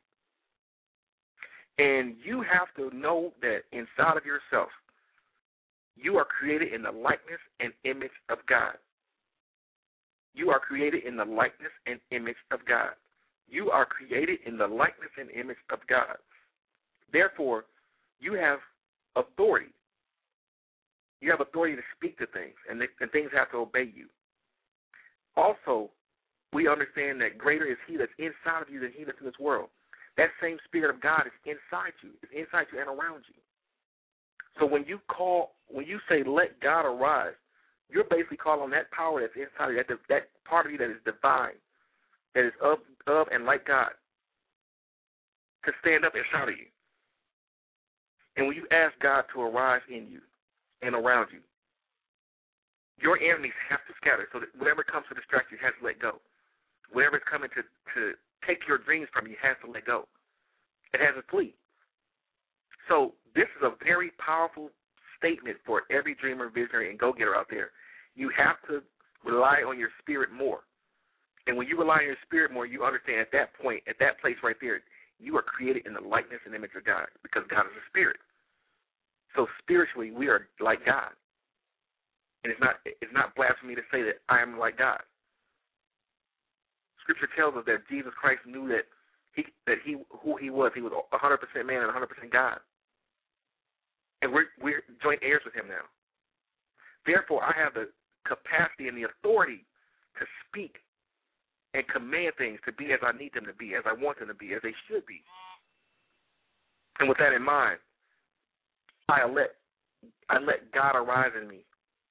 And 1.83 2.15
you 2.23 2.41
have 2.41 2.73
to 2.77 2.95
know 2.95 3.33
that 3.41 3.61
inside 3.71 4.17
of 4.17 4.25
yourself, 4.25 4.69
you 5.95 6.17
are 6.17 6.25
created 6.25 6.73
in 6.73 6.83
the 6.83 6.91
likeness 6.91 7.41
and 7.59 7.73
image 7.83 8.11
of 8.29 8.39
God. 8.47 8.75
You 10.37 10.51
are 10.51 10.59
created 10.59 11.03
in 11.03 11.17
the 11.17 11.25
likeness 11.25 11.71
and 11.87 11.99
image 12.11 12.37
of 12.51 12.59
God. 12.69 12.91
You 13.49 13.71
are 13.71 13.87
created 13.87 14.37
in 14.45 14.55
the 14.55 14.67
likeness 14.67 15.09
and 15.17 15.31
image 15.31 15.57
of 15.71 15.79
God. 15.89 16.15
Therefore, 17.11 17.65
you 18.19 18.33
have 18.33 18.59
authority. 19.15 19.73
You 21.21 21.31
have 21.31 21.41
authority 21.41 21.75
to 21.75 21.81
speak 21.97 22.19
to 22.19 22.27
things, 22.27 22.53
and, 22.69 22.79
and 23.01 23.11
things 23.11 23.31
have 23.33 23.49
to 23.51 23.57
obey 23.57 23.89
you. 23.95 24.05
Also, 25.35 25.89
we 26.53 26.67
understand 26.67 27.19
that 27.21 27.39
greater 27.39 27.65
is 27.65 27.77
He 27.87 27.97
that's 27.97 28.11
inside 28.19 28.61
of 28.61 28.69
you 28.69 28.79
than 28.79 28.91
He 28.95 29.05
that's 29.05 29.17
in 29.19 29.25
this 29.25 29.39
world. 29.39 29.69
That 30.17 30.29
same 30.39 30.57
Spirit 30.65 30.93
of 30.93 31.01
God 31.01 31.23
is 31.25 31.33
inside 31.45 31.93
you, 32.03 32.11
is 32.21 32.29
inside 32.45 32.67
you 32.71 32.79
and 32.79 32.89
around 32.89 33.23
you. 33.27 33.41
So 34.59 34.67
when 34.67 34.85
you 34.85 34.99
call, 35.07 35.53
when 35.67 35.87
you 35.87 35.97
say, 36.07 36.21
let 36.23 36.59
God 36.61 36.85
arise, 36.85 37.33
you're 37.89 38.09
basically 38.09 38.37
calling 38.37 38.61
on 38.61 38.71
that 38.71 38.91
power 38.91 39.21
that's 39.21 39.35
inside 39.35 39.71
you, 39.71 39.77
that 39.77 39.99
that 40.09 40.23
part 40.43 40.65
of 40.65 40.71
you 40.71 40.77
that 40.77 40.91
is 40.91 41.01
divine, 41.05 41.55
that 42.35 42.45
is 42.45 42.53
of 42.61 42.79
of 43.07 43.27
and 43.31 43.45
like 43.45 43.65
God, 43.65 43.91
to 45.65 45.71
stand 45.81 46.05
up 46.05 46.13
inside 46.15 46.49
of 46.49 46.57
you. 46.57 46.67
And 48.35 48.45
when 48.45 48.55
you 48.55 48.67
ask 48.69 48.93
God 49.01 49.25
to 49.33 49.41
arise 49.41 49.81
in 49.89 50.07
you 50.11 50.21
and 50.81 50.93
around 50.93 51.29
you, 51.33 51.39
your 53.01 53.17
enemies 53.17 53.55
have 53.69 53.81
to 53.87 53.93
scatter. 53.97 54.27
So 54.31 54.39
that 54.39 54.49
whatever 54.57 54.83
comes 54.83 55.05
to 55.09 55.15
distract 55.15 55.51
you 55.51 55.57
has 55.63 55.73
to 55.79 55.85
let 55.85 55.99
go. 55.99 56.21
Whatever 56.91 57.17
is 57.17 57.27
coming 57.29 57.49
to 57.55 57.61
to 57.63 58.01
take 58.45 58.67
your 58.67 58.77
dreams 58.77 59.07
from 59.13 59.27
you 59.27 59.35
has 59.41 59.57
to 59.65 59.71
let 59.71 59.85
go. 59.85 60.07
It 60.93 61.01
has 61.01 61.15
to 61.15 61.23
flee. 61.29 61.55
So 62.87 63.13
this 63.35 63.49
is 63.59 63.63
a 63.63 63.75
very 63.83 64.11
powerful 64.17 64.71
statement 65.17 65.57
for 65.65 65.83
every 65.91 66.15
dreamer, 66.15 66.49
visionary, 66.49 66.89
and 66.89 66.99
go-getter 66.99 67.35
out 67.35 67.47
there. 67.49 67.71
You 68.15 68.31
have 68.37 68.57
to 68.69 68.81
rely 69.23 69.61
on 69.67 69.77
your 69.77 69.89
spirit 70.01 70.31
more. 70.31 70.61
And 71.47 71.55
when 71.55 71.67
you 71.67 71.77
rely 71.77 72.03
on 72.03 72.05
your 72.05 72.21
spirit 72.25 72.51
more, 72.51 72.65
you 72.65 72.83
understand 72.83 73.21
at 73.21 73.31
that 73.31 73.53
point, 73.61 73.83
at 73.87 73.95
that 73.99 74.19
place 74.19 74.35
right 74.43 74.55
there, 74.59 74.81
you 75.19 75.35
are 75.37 75.41
created 75.41 75.87
in 75.87 75.93
the 75.93 76.01
likeness 76.01 76.41
and 76.45 76.53
image 76.53 76.75
of 76.77 76.85
God 76.85 77.07
because 77.23 77.43
God 77.49 77.65
is 77.65 77.77
a 77.77 77.85
spirit. 77.89 78.17
So 79.35 79.47
spiritually, 79.61 80.11
we 80.11 80.27
are 80.27 80.47
like 80.59 80.85
God. 80.85 81.11
And 82.43 82.51
it's 82.51 82.61
not 82.61 82.75
it's 82.85 83.13
not 83.13 83.35
blasphemy 83.35 83.75
to 83.75 83.81
say 83.91 84.03
that 84.03 84.21
I 84.29 84.41
am 84.41 84.59
like 84.59 84.77
God. 84.77 85.01
Scripture 87.01 87.29
tells 87.35 87.55
us 87.55 87.63
that 87.65 87.87
Jesus 87.89 88.11
Christ 88.19 88.41
knew 88.45 88.67
that 88.67 88.85
he 89.33 89.45
that 89.65 89.77
he 89.83 89.97
who 90.21 90.37
he 90.37 90.49
was. 90.49 90.71
He 90.75 90.81
was 90.81 90.91
100% 90.91 91.65
man 91.65 91.83
and 91.83 91.91
100% 91.91 92.31
God. 92.31 92.59
And 94.27 94.35
we're 94.35 94.51
we're 94.61 94.83
joint 95.01 95.21
heirs 95.23 95.41
with 95.45 95.55
him 95.55 95.69
now. 95.69 95.87
Therefore, 97.05 97.41
I 97.41 97.53
have 97.55 97.73
the 97.73 97.87
capacity 98.27 98.89
and 98.89 98.97
the 98.97 99.07
authority 99.07 99.63
to 100.19 100.25
speak 100.43 100.75
and 101.73 101.87
command 101.87 102.33
things 102.37 102.59
to 102.65 102.73
be 102.73 102.91
as 102.91 102.99
I 103.01 103.17
need 103.17 103.31
them 103.33 103.45
to 103.45 103.53
be, 103.53 103.75
as 103.75 103.83
I 103.87 103.93
want 103.93 104.19
them 104.19 104.27
to 104.27 104.33
be, 104.33 104.51
as 104.51 104.59
they 104.63 104.75
should 104.83 105.05
be. 105.05 105.23
And 106.99 107.07
with 107.07 107.17
that 107.19 107.31
in 107.31 107.41
mind, 107.41 107.79
I 109.07 109.23
let 109.25 109.55
I 110.27 110.39
let 110.39 110.73
God 110.73 110.97
arise 110.97 111.31
in 111.41 111.47
me 111.47 111.63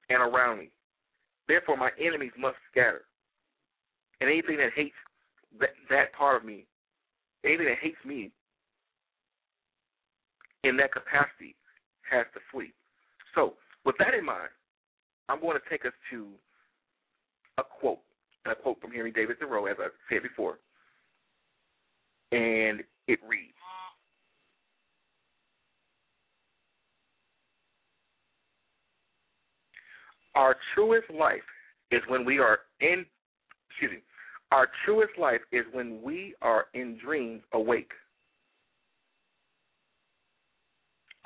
and 0.08 0.23
around 0.23 0.61
me. 0.61 0.70
Therefore, 1.49 1.76
my 1.76 1.90
enemies 2.00 2.32
must 2.38 2.56
scatter. 2.73 3.02
And 4.23 4.30
anything 4.30 4.56
that 4.56 4.73
hates 4.75 4.96
that, 5.61 5.76
that 5.90 6.14
part 6.14 6.40
of 6.40 6.49
me, 6.49 6.64
anything 7.44 7.66
that 7.66 7.82
hates 7.82 8.02
me 8.06 8.30
in 10.64 10.78
that 10.78 10.94
capacity 10.94 11.54
has 12.11 12.27
to 12.35 12.41
flee. 12.53 12.73
So, 13.35 13.55
with 13.85 13.97
that 13.99 14.15
in 14.15 14.25
mind, 14.25 14.49
I'm 15.29 15.41
going 15.41 15.59
to 15.59 15.71
take 15.71 15.85
us 15.85 15.93
to 16.11 16.29
a 17.59 17.63
quote, 17.63 17.99
a 18.47 18.55
quote 18.55 18.81
from 18.81 18.93
Henry 18.93 19.13
David 19.13 19.39
Thoreau, 19.39 19.67
as 19.67 19.77
I 19.79 19.89
said 20.09 20.23
before. 20.23 20.59
And 22.33 22.83
it 23.07 23.21
reads 23.27 23.53
Our 30.37 30.55
truest 30.75 31.09
life 31.11 31.41
is 31.91 32.03
when 32.09 32.27
we 32.27 32.39
are 32.39 32.59
in, 32.81 33.07
excuse 33.71 33.91
me, 33.93 34.03
our 34.53 34.69
truest 34.85 35.19
life 35.19 35.41
is 35.51 35.65
when 35.73 36.03
we 36.03 36.35
are 36.43 36.67
in 36.75 36.99
dreams 37.03 37.41
awake. 37.55 37.91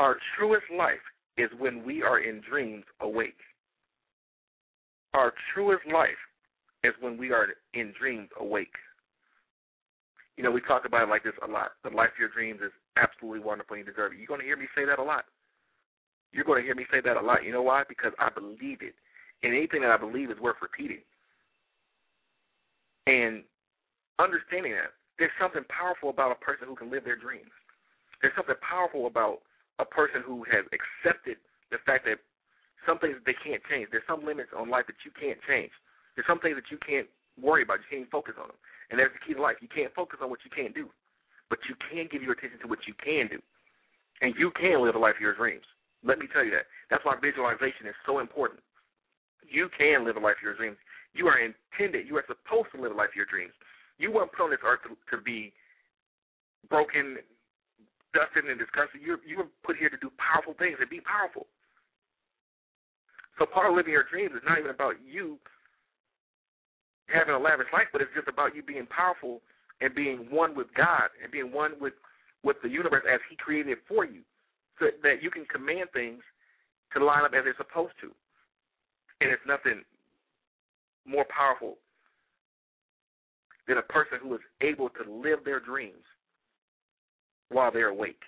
Our 0.00 0.16
truest 0.34 0.64
life 0.74 1.04
is 1.36 1.50
when 1.58 1.84
we 1.84 2.02
are 2.02 2.20
in 2.20 2.40
dreams 2.48 2.84
awake. 3.02 3.36
Our 5.12 5.34
truest 5.52 5.82
life 5.92 6.08
is 6.82 6.94
when 7.02 7.18
we 7.18 7.32
are 7.32 7.48
in 7.74 7.92
dreams 8.00 8.30
awake. 8.40 8.72
You 10.38 10.44
know, 10.44 10.50
we 10.50 10.62
talk 10.62 10.86
about 10.86 11.02
it 11.02 11.10
like 11.10 11.22
this 11.22 11.34
a 11.46 11.50
lot. 11.50 11.72
The 11.84 11.90
life 11.90 12.16
of 12.16 12.18
your 12.18 12.30
dreams 12.30 12.60
is 12.64 12.72
absolutely 12.96 13.40
wonderful 13.40 13.76
and 13.76 13.84
you 13.84 13.92
deserve 13.92 14.12
it. 14.12 14.18
You're 14.18 14.26
going 14.26 14.40
to 14.40 14.46
hear 14.46 14.56
me 14.56 14.64
say 14.74 14.86
that 14.86 14.98
a 14.98 15.02
lot. 15.04 15.24
You're 16.32 16.48
going 16.48 16.62
to 16.62 16.64
hear 16.64 16.74
me 16.74 16.86
say 16.90 17.02
that 17.04 17.18
a 17.18 17.20
lot. 17.20 17.44
You 17.44 17.52
know 17.52 17.60
why? 17.60 17.82
Because 17.86 18.12
I 18.18 18.30
believe 18.32 18.80
it. 18.80 18.94
And 19.42 19.52
anything 19.52 19.82
that 19.82 19.90
I 19.90 19.98
believe 19.98 20.30
is 20.30 20.40
worth 20.40 20.56
repeating. 20.62 21.04
And 23.06 23.44
understanding 24.18 24.72
that, 24.72 24.96
there's 25.18 25.36
something 25.38 25.64
powerful 25.68 26.08
about 26.08 26.32
a 26.32 26.40
person 26.42 26.68
who 26.68 26.74
can 26.74 26.90
live 26.90 27.04
their 27.04 27.20
dreams. 27.20 27.52
There's 28.22 28.32
something 28.34 28.56
powerful 28.64 29.06
about 29.06 29.44
a 29.78 29.86
person 29.86 30.22
who 30.24 30.44
has 30.50 30.64
accepted 30.74 31.36
the 31.70 31.78
fact 31.86 32.04
that 32.04 32.18
some 32.88 32.98
things 32.98 33.16
they 33.24 33.36
can't 33.44 33.62
change. 33.68 33.88
There's 33.92 34.06
some 34.08 34.24
limits 34.24 34.50
on 34.56 34.68
life 34.72 34.88
that 34.88 35.00
you 35.04 35.12
can't 35.12 35.38
change. 35.46 35.70
There's 36.16 36.26
some 36.26 36.40
things 36.40 36.56
that 36.56 36.68
you 36.72 36.78
can't 36.80 37.06
worry 37.36 37.62
about. 37.62 37.84
You 37.84 38.00
can't 38.00 38.10
focus 38.10 38.34
on 38.40 38.48
them. 38.48 38.60
And 38.90 38.98
that's 38.98 39.12
the 39.12 39.22
key 39.22 39.36
to 39.36 39.42
life. 39.42 39.60
You 39.60 39.68
can't 39.68 39.92
focus 39.94 40.18
on 40.22 40.28
what 40.28 40.40
you 40.44 40.50
can't 40.50 40.74
do. 40.74 40.88
But 41.48 41.60
you 41.68 41.76
can 41.90 42.08
give 42.10 42.22
your 42.22 42.32
attention 42.32 42.58
to 42.64 42.68
what 42.68 42.80
you 42.88 42.94
can 42.98 43.28
do. 43.28 43.38
And 44.20 44.34
you 44.36 44.50
can 44.56 44.82
live 44.82 44.96
a 44.96 45.02
life 45.02 45.16
of 45.16 45.24
your 45.24 45.36
dreams. 45.36 45.64
Let 46.04 46.18
me 46.18 46.26
tell 46.32 46.44
you 46.44 46.50
that. 46.52 46.66
That's 46.88 47.04
why 47.04 47.16
visualization 47.20 47.86
is 47.86 47.96
so 48.04 48.18
important. 48.20 48.60
You 49.44 49.68
can 49.76 50.04
live 50.04 50.16
a 50.16 50.22
life 50.22 50.40
of 50.40 50.44
your 50.44 50.56
dreams. 50.56 50.76
You 51.12 51.26
are 51.26 51.38
intended, 51.40 52.06
you 52.06 52.16
are 52.16 52.24
supposed 52.26 52.70
to 52.74 52.80
live 52.80 52.92
a 52.92 52.94
life 52.94 53.10
of 53.10 53.18
your 53.18 53.26
dreams. 53.26 53.52
You 53.98 54.12
weren't 54.12 54.30
put 54.32 54.44
on 54.44 54.50
this 54.50 54.62
earth 54.64 54.80
to, 54.86 54.94
to 55.16 55.22
be 55.22 55.52
broken, 56.68 57.18
dusted, 58.12 58.46
and 58.46 58.58
disgusted. 58.58 59.00
you're 59.02 59.22
you 59.26 59.38
were 59.38 59.50
put 59.62 59.76
here 59.76 59.90
to 59.90 60.00
do 60.00 60.10
powerful 60.18 60.54
things 60.58 60.78
and 60.80 60.90
be 60.90 61.00
powerful. 61.00 61.46
So 63.38 63.46
part 63.46 63.70
of 63.70 63.76
living 63.76 63.92
your 63.92 64.04
dreams 64.04 64.34
is 64.34 64.44
not 64.44 64.58
even 64.58 64.70
about 64.70 65.00
you 65.00 65.38
having 67.08 67.34
a 67.34 67.38
lavish 67.38 67.70
life, 67.72 67.88
but 67.92 68.02
it's 68.02 68.14
just 68.14 68.28
about 68.28 68.54
you 68.54 68.62
being 68.62 68.86
powerful 68.86 69.40
and 69.80 69.94
being 69.94 70.28
one 70.30 70.54
with 70.54 70.68
God 70.76 71.08
and 71.22 71.32
being 71.32 71.52
one 71.52 71.74
with 71.80 71.94
with 72.42 72.56
the 72.62 72.68
universe 72.68 73.04
as 73.06 73.20
He 73.28 73.36
created 73.36 73.72
it 73.72 73.84
for 73.86 74.04
you, 74.04 74.22
so 74.78 74.88
that 75.02 75.22
you 75.22 75.30
can 75.30 75.44
command 75.46 75.90
things 75.92 76.22
to 76.94 77.04
line 77.04 77.24
up 77.24 77.32
as 77.36 77.44
they're 77.44 77.56
supposed 77.56 77.94
to. 78.00 78.10
And 79.20 79.30
it's 79.30 79.44
nothing 79.46 79.84
more 81.06 81.26
powerful 81.28 81.76
than 83.68 83.78
a 83.78 83.86
person 83.92 84.18
who 84.22 84.34
is 84.34 84.40
able 84.60 84.88
to 84.88 85.02
live 85.06 85.44
their 85.44 85.60
dreams 85.60 86.02
while 87.50 87.70
they're 87.70 87.88
awake. 87.88 88.22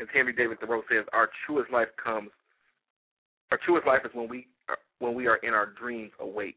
As 0.00 0.06
Henry 0.12 0.32
David 0.32 0.60
Thoreau 0.60 0.82
says, 0.90 1.04
our 1.12 1.30
truest 1.46 1.70
life 1.70 1.88
comes. 2.02 2.30
Our 3.50 3.58
truest 3.64 3.86
life 3.86 4.02
is 4.04 4.10
when 4.14 4.28
we 4.28 4.46
are, 4.68 4.78
when 4.98 5.14
we 5.14 5.26
are 5.26 5.36
in 5.36 5.54
our 5.54 5.66
dreams 5.66 6.12
awake. 6.20 6.56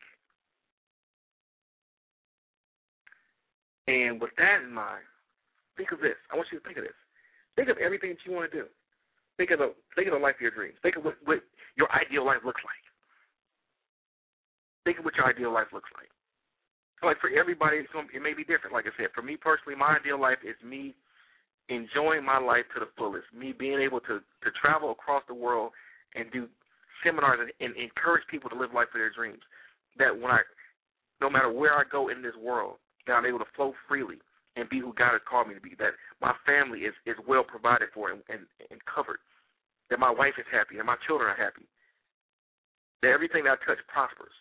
And 3.88 4.22
with 4.22 4.32
that 4.38 4.62
in 4.64 4.74
mind, 4.74 5.04
think 5.78 5.92
of 5.92 6.00
this. 6.00 6.18
I 6.32 6.36
want 6.36 6.48
you 6.52 6.60
to 6.60 6.66
think 6.66 6.78
of 6.78 6.84
this. 6.84 7.00
Think 7.56 7.70
of 7.70 7.78
everything 7.78 8.12
that 8.12 8.20
you 8.26 8.36
want 8.36 8.52
to 8.52 8.58
do. 8.62 8.66
Think 9.38 9.52
of 9.52 9.60
the 9.60 9.74
think 9.96 10.08
of 10.08 10.14
the 10.14 10.20
life 10.20 10.36
of 10.36 10.42
your 10.42 10.52
dreams. 10.52 10.76
Think 10.84 10.98
of 10.98 11.06
what, 11.06 11.16
what 11.24 11.40
your 11.76 11.88
ideal 11.96 12.26
life 12.26 12.44
looks 12.46 12.62
like. 12.62 12.84
Think 14.86 15.00
of 15.00 15.06
what 15.06 15.16
your 15.16 15.26
ideal 15.26 15.54
life 15.54 15.72
looks 15.74 15.90
like. 15.98 16.12
Like 17.02 17.20
for 17.20 17.30
everybody, 17.32 17.78
it's 17.78 17.92
going, 17.94 18.08
it 18.14 18.22
may 18.22 18.34
be 18.34 18.44
different. 18.44 18.74
Like 18.74 18.86
I 18.86 18.94
said, 18.98 19.16
for 19.16 19.22
me 19.22 19.38
personally, 19.38 19.78
my 19.78 19.98
ideal 20.00 20.20
life 20.20 20.44
is 20.44 20.56
me 20.64 20.96
enjoying 21.70 22.26
my 22.26 22.40
life 22.40 22.66
to 22.74 22.80
the 22.80 22.92
fullest. 22.98 23.26
Me 23.32 23.54
being 23.54 23.80
able 23.80 24.00
to 24.02 24.20
to 24.20 24.50
travel 24.60 24.92
across 24.92 25.24
the 25.28 25.34
world 25.34 25.72
and 26.16 26.32
do 26.32 26.48
seminars 27.04 27.40
and, 27.40 27.52
and 27.62 27.78
encourage 27.78 28.24
people 28.28 28.50
to 28.50 28.58
live 28.58 28.74
life 28.74 28.92
of 28.94 29.00
their 29.00 29.14
dreams. 29.14 29.40
That 29.98 30.12
when 30.12 30.32
I, 30.32 30.42
no 31.22 31.30
matter 31.30 31.52
where 31.52 31.74
I 31.74 31.84
go 31.90 32.10
in 32.10 32.22
this 32.22 32.36
world, 32.42 32.76
that 33.08 33.14
I'm 33.14 33.26
able 33.26 33.40
to 33.40 33.54
flow 33.56 33.74
freely 33.88 34.20
and 34.56 34.68
be 34.68 34.80
who 34.80 34.94
God 34.94 35.14
has 35.14 35.24
called 35.30 35.48
me 35.48 35.56
to 35.56 35.62
be. 35.62 35.76
That 35.80 35.96
my 36.20 36.34
family 36.46 36.84
is 36.84 36.94
is 37.06 37.16
well 37.28 37.44
provided 37.44 37.90
for 37.94 38.12
and 38.12 38.22
and, 38.28 38.44
and 38.72 38.80
covered. 38.84 39.24
That 39.90 40.00
my 40.00 40.12
wife 40.12 40.36
is 40.38 40.46
happy 40.52 40.78
and 40.78 40.86
my 40.86 40.98
children 41.08 41.30
are 41.30 41.40
happy. 41.40 41.64
That 43.02 43.16
everything 43.16 43.46
that 43.46 43.56
I 43.56 43.66
touch 43.66 43.80
prospers. 43.88 44.36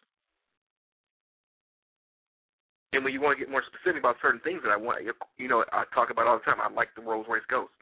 And 2.92 3.04
when 3.04 3.12
you 3.12 3.20
want 3.20 3.36
to 3.36 3.44
get 3.44 3.52
more 3.52 3.64
specific 3.68 4.00
about 4.00 4.16
certain 4.24 4.40
things 4.40 4.64
that 4.64 4.72
I 4.72 4.80
want, 4.80 5.04
you 5.04 5.48
know, 5.48 5.64
I 5.72 5.84
talk 5.92 6.08
about 6.08 6.26
all 6.26 6.40
the 6.40 6.46
time. 6.48 6.56
I 6.56 6.72
like 6.72 6.88
the 6.96 7.04
Rolls 7.04 7.26
Royce 7.28 7.44
Ghost. 7.48 7.72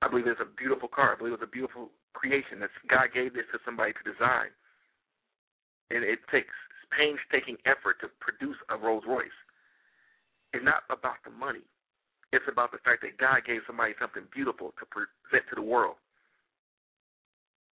I 0.00 0.08
believe 0.08 0.26
it's 0.26 0.40
a 0.40 0.48
beautiful 0.56 0.88
car. 0.88 1.12
I 1.12 1.18
believe 1.18 1.36
it's 1.36 1.44
a 1.44 1.50
beautiful 1.50 1.92
creation. 2.16 2.60
That 2.60 2.72
God 2.88 3.12
gave 3.12 3.36
this 3.36 3.44
to 3.52 3.60
somebody 3.64 3.92
to 3.92 4.02
design, 4.04 4.48
and 5.92 6.00
it 6.00 6.20
takes 6.32 6.52
painstaking 6.96 7.60
effort 7.68 8.00
to 8.00 8.08
produce 8.24 8.56
a 8.72 8.76
Rolls 8.76 9.04
Royce. 9.06 9.38
It's 10.56 10.64
not 10.64 10.88
about 10.88 11.20
the 11.24 11.32
money. 11.32 11.64
It's 12.32 12.44
about 12.48 12.72
the 12.72 12.80
fact 12.84 13.04
that 13.04 13.20
God 13.20 13.44
gave 13.44 13.60
somebody 13.66 13.92
something 14.00 14.24
beautiful 14.32 14.72
to 14.80 14.84
present 14.88 15.44
to 15.52 15.56
the 15.56 15.64
world. 15.64 16.00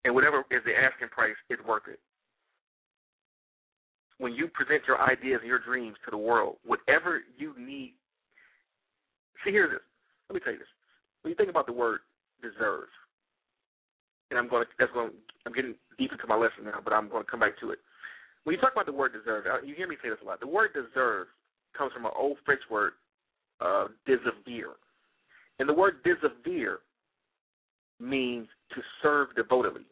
And 0.04 0.14
whatever 0.14 0.44
is 0.50 0.60
the 0.64 0.76
asking 0.76 1.08
price, 1.08 1.38
it's 1.48 1.62
worth 1.64 1.88
it 1.88 2.00
when 4.22 4.32
you 4.32 4.46
present 4.46 4.86
your 4.86 5.02
ideas 5.02 5.40
and 5.42 5.48
your 5.48 5.58
dreams 5.58 5.96
to 6.04 6.12
the 6.12 6.16
world, 6.16 6.54
whatever 6.64 7.22
you 7.36 7.52
need. 7.58 7.94
See, 9.44 9.50
here's 9.50 9.70
this. 9.70 9.82
Let 10.30 10.34
me 10.34 10.40
tell 10.44 10.52
you 10.52 10.60
this. 10.60 10.70
When 11.22 11.30
you 11.30 11.34
think 11.34 11.50
about 11.50 11.66
the 11.66 11.72
word 11.72 12.00
deserve, 12.40 12.86
and 14.30 14.38
I'm 14.38 14.48
going 14.48 14.62
to 14.62 14.70
that's 14.78 14.92
going. 14.92 15.10
I'm 15.44 15.52
getting 15.52 15.74
deep 15.98 16.12
into 16.12 16.28
my 16.28 16.36
lesson 16.36 16.64
now, 16.64 16.78
but 16.84 16.92
I'm 16.92 17.08
going 17.08 17.24
to 17.24 17.30
come 17.30 17.40
back 17.40 17.58
to 17.60 17.70
it. 17.72 17.80
When 18.44 18.54
you 18.54 18.60
talk 18.60 18.70
about 18.70 18.86
the 18.86 18.92
word 18.92 19.12
deserve, 19.12 19.44
uh, 19.46 19.60
you 19.66 19.74
hear 19.74 19.88
me 19.88 19.96
say 20.00 20.08
this 20.08 20.18
a 20.22 20.24
lot. 20.24 20.38
The 20.38 20.46
word 20.46 20.70
deserve 20.70 21.26
comes 21.76 21.92
from 21.92 22.06
an 22.06 22.12
old 22.16 22.38
French 22.44 22.62
word, 22.70 22.92
uh. 23.60 23.86
And 25.58 25.68
the 25.68 25.74
word 25.74 26.04
désavouer 26.04 26.78
means 27.98 28.46
to 28.74 28.80
serve 29.02 29.34
devotedly. 29.34 29.82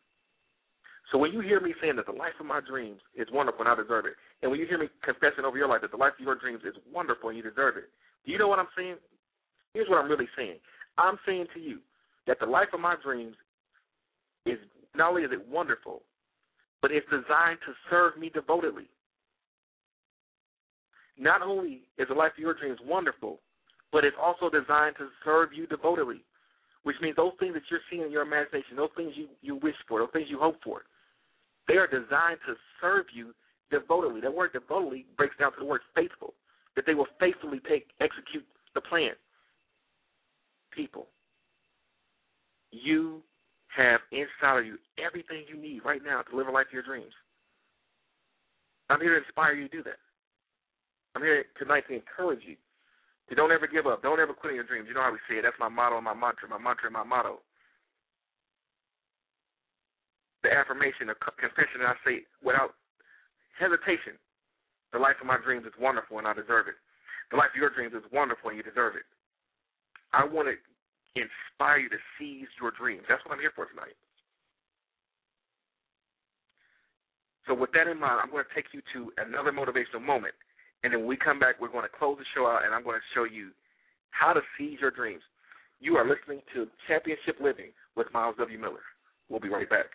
So 1.10 1.18
when 1.18 1.32
you 1.32 1.40
hear 1.40 1.60
me 1.60 1.74
saying 1.82 1.96
that 1.96 2.06
the 2.06 2.12
life 2.12 2.38
of 2.38 2.46
my 2.46 2.60
dreams 2.60 3.00
is 3.16 3.26
wonderful 3.32 3.62
and 3.62 3.68
I 3.68 3.74
deserve 3.74 4.06
it, 4.06 4.14
and 4.42 4.50
when 4.50 4.60
you 4.60 4.66
hear 4.66 4.78
me 4.78 4.88
confessing 5.02 5.44
over 5.44 5.58
your 5.58 5.68
life 5.68 5.80
that 5.82 5.90
the 5.90 5.96
life 5.96 6.12
of 6.18 6.24
your 6.24 6.36
dreams 6.36 6.60
is 6.64 6.74
wonderful 6.92 7.28
and 7.28 7.36
you 7.36 7.42
deserve 7.42 7.76
it, 7.76 7.90
do 8.24 8.32
you 8.32 8.38
know 8.38 8.48
what 8.48 8.58
I'm 8.58 8.70
saying? 8.76 8.96
Here's 9.74 9.88
what 9.88 9.98
I'm 9.98 10.10
really 10.10 10.28
saying. 10.36 10.58
I'm 10.98 11.18
saying 11.26 11.46
to 11.54 11.60
you 11.60 11.78
that 12.26 12.38
the 12.38 12.46
life 12.46 12.68
of 12.72 12.80
my 12.80 12.94
dreams 13.02 13.34
is 14.46 14.58
not 14.94 15.10
only 15.10 15.22
is 15.22 15.32
it 15.32 15.48
wonderful, 15.48 16.02
but 16.82 16.90
it's 16.90 17.06
designed 17.10 17.58
to 17.66 17.72
serve 17.90 18.16
me 18.16 18.30
devotedly. 18.32 18.86
Not 21.18 21.42
only 21.42 21.82
is 21.98 22.08
the 22.08 22.14
life 22.14 22.32
of 22.32 22.38
your 22.38 22.54
dreams 22.54 22.78
wonderful, 22.86 23.40
but 23.92 24.04
it's 24.04 24.16
also 24.20 24.48
designed 24.48 24.96
to 24.98 25.08
serve 25.24 25.50
you 25.52 25.66
devotedly, 25.66 26.22
which 26.84 26.96
means 27.02 27.16
those 27.16 27.32
things 27.38 27.54
that 27.54 27.62
you're 27.70 27.80
seeing 27.90 28.02
in 28.02 28.12
your 28.12 28.22
imagination, 28.22 28.76
those 28.76 28.94
things 28.96 29.12
you, 29.16 29.28
you 29.42 29.56
wish 29.56 29.74
for, 29.88 29.98
those 29.98 30.08
things 30.12 30.28
you 30.30 30.38
hope 30.38 30.56
for, 30.64 30.82
they 31.70 31.76
are 31.78 31.86
designed 31.86 32.42
to 32.48 32.54
serve 32.80 33.06
you 33.14 33.32
devotedly. 33.70 34.20
That 34.20 34.34
word 34.34 34.52
devotedly 34.52 35.06
breaks 35.16 35.36
down 35.38 35.52
to 35.52 35.60
the 35.60 35.64
word 35.64 35.82
faithful, 35.94 36.34
that 36.74 36.84
they 36.84 36.94
will 36.94 37.06
faithfully 37.20 37.60
take 37.68 37.86
execute 38.00 38.44
the 38.74 38.80
plan. 38.80 39.12
People, 40.74 41.06
you 42.72 43.22
have 43.76 44.00
inside 44.10 44.58
of 44.58 44.66
you 44.66 44.78
everything 44.98 45.44
you 45.48 45.56
need 45.56 45.84
right 45.84 46.02
now 46.04 46.22
to 46.22 46.36
live 46.36 46.48
a 46.48 46.50
life 46.50 46.66
of 46.66 46.72
your 46.72 46.82
dreams. 46.82 47.12
I'm 48.88 49.00
here 49.00 49.20
to 49.20 49.24
inspire 49.24 49.54
you 49.54 49.68
to 49.68 49.76
do 49.76 49.82
that. 49.84 50.02
I'm 51.14 51.22
here 51.22 51.44
tonight 51.56 51.84
to 51.88 51.94
encourage 51.94 52.42
you 52.44 52.56
to 53.28 53.34
don't 53.36 53.52
ever 53.52 53.68
give 53.68 53.86
up. 53.86 54.02
Don't 54.02 54.18
ever 54.18 54.34
quit 54.34 54.50
on 54.50 54.56
your 54.56 54.66
dreams. 54.66 54.86
You 54.88 54.94
know 54.94 55.02
how 55.02 55.12
we 55.12 55.18
say 55.28 55.38
it. 55.38 55.42
That's 55.42 55.58
my 55.60 55.68
motto 55.68 55.96
and 55.96 56.04
my 56.04 56.14
mantra. 56.14 56.48
My 56.48 56.58
mantra 56.58 56.86
and 56.86 56.94
my 56.94 57.04
motto. 57.04 57.38
The 60.50 60.58
affirmation, 60.58 61.06
the 61.06 61.14
confession 61.38 61.86
that 61.86 61.94
I 61.94 61.96
say 62.02 62.26
without 62.42 62.74
hesitation. 63.54 64.18
The 64.90 64.98
life 64.98 65.22
of 65.22 65.30
my 65.30 65.38
dreams 65.38 65.62
is 65.62 65.76
wonderful 65.78 66.18
and 66.18 66.26
I 66.26 66.34
deserve 66.34 66.66
it. 66.66 66.74
The 67.30 67.38
life 67.38 67.54
of 67.54 67.60
your 67.62 67.70
dreams 67.70 67.94
is 67.94 68.02
wonderful 68.10 68.50
and 68.50 68.58
you 68.58 68.66
deserve 68.66 68.98
it. 68.98 69.06
I 70.10 70.26
want 70.26 70.50
to 70.50 70.58
inspire 71.14 71.78
you 71.78 71.86
to 71.94 72.02
seize 72.18 72.50
your 72.58 72.74
dreams. 72.74 73.06
That's 73.06 73.22
what 73.22 73.38
I'm 73.38 73.38
here 73.38 73.54
for 73.54 73.70
tonight. 73.70 73.94
So 77.46 77.54
with 77.54 77.70
that 77.78 77.86
in 77.86 78.02
mind, 78.02 78.18
I'm 78.18 78.34
going 78.34 78.42
to 78.42 78.54
take 78.54 78.74
you 78.74 78.82
to 78.98 79.14
another 79.22 79.54
motivational 79.54 80.02
moment. 80.02 80.34
And 80.82 80.90
then 80.90 81.06
when 81.06 81.08
we 81.08 81.16
come 81.16 81.38
back, 81.38 81.62
we're 81.62 81.70
going 81.70 81.86
to 81.86 81.94
close 81.94 82.18
the 82.18 82.26
show 82.34 82.50
out 82.50 82.66
and 82.66 82.74
I'm 82.74 82.82
going 82.82 82.98
to 82.98 83.10
show 83.14 83.22
you 83.22 83.54
how 84.10 84.34
to 84.34 84.42
seize 84.58 84.82
your 84.82 84.90
dreams. 84.90 85.22
You 85.78 85.94
are 85.94 86.02
listening 86.02 86.42
to 86.58 86.66
Championship 86.90 87.38
Living 87.38 87.70
with 87.94 88.10
Myles 88.12 88.34
W. 88.42 88.58
Miller. 88.58 88.82
We'll 89.30 89.38
be 89.38 89.48
right 89.48 89.70
back. 89.70 89.94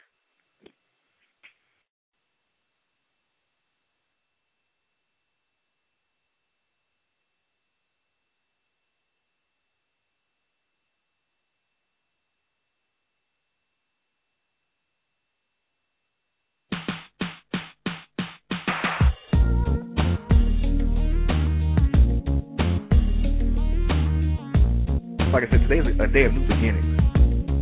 Day 26.15 26.23
of 26.23 26.31
new 26.31 26.47
beginnings, 26.47 26.95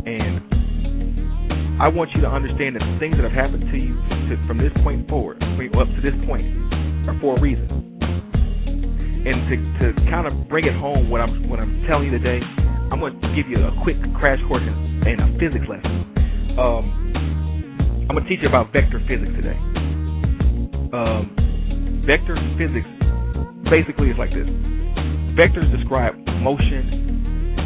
and 0.06 0.38
I 1.82 1.90
want 1.90 2.14
you 2.14 2.22
to 2.22 2.30
understand 2.30 2.78
that 2.78 2.86
the 2.86 3.02
things 3.02 3.18
that 3.18 3.26
have 3.26 3.34
happened 3.34 3.66
to 3.66 3.76
you 3.76 3.98
to, 4.30 4.38
from 4.46 4.62
this 4.62 4.70
point 4.86 5.10
forward, 5.10 5.42
up 5.42 5.90
to 5.90 5.98
this 5.98 6.14
point, 6.22 6.46
are 7.10 7.18
for 7.18 7.34
a 7.34 7.40
reason. 7.42 7.66
And 9.26 9.50
to 9.50 9.58
to 9.58 9.86
kind 10.06 10.30
of 10.30 10.46
bring 10.46 10.70
it 10.70 10.76
home, 10.78 11.10
what 11.10 11.20
I'm 11.20 11.50
what 11.50 11.58
I'm 11.58 11.82
telling 11.90 12.14
you 12.14 12.14
today, 12.14 12.38
I'm 12.94 13.02
going 13.02 13.18
to 13.18 13.28
give 13.34 13.50
you 13.50 13.58
a 13.58 13.74
quick 13.82 13.98
crash 14.14 14.38
course 14.46 14.62
in, 14.62 15.02
in 15.02 15.18
a 15.18 15.26
physics 15.42 15.66
lesson. 15.66 15.90
Um, 16.54 18.06
I'm 18.06 18.14
going 18.14 18.22
to 18.22 18.28
teach 18.30 18.38
you 18.38 18.48
about 18.48 18.70
vector 18.70 19.02
physics 19.10 19.34
today. 19.34 19.58
Um, 20.94 21.34
vector 22.06 22.38
physics 22.54 22.86
basically 23.66 24.14
is 24.14 24.18
like 24.18 24.30
this. 24.30 24.46
Vectors 25.34 25.66
describe 25.74 26.14
motion 26.38 27.13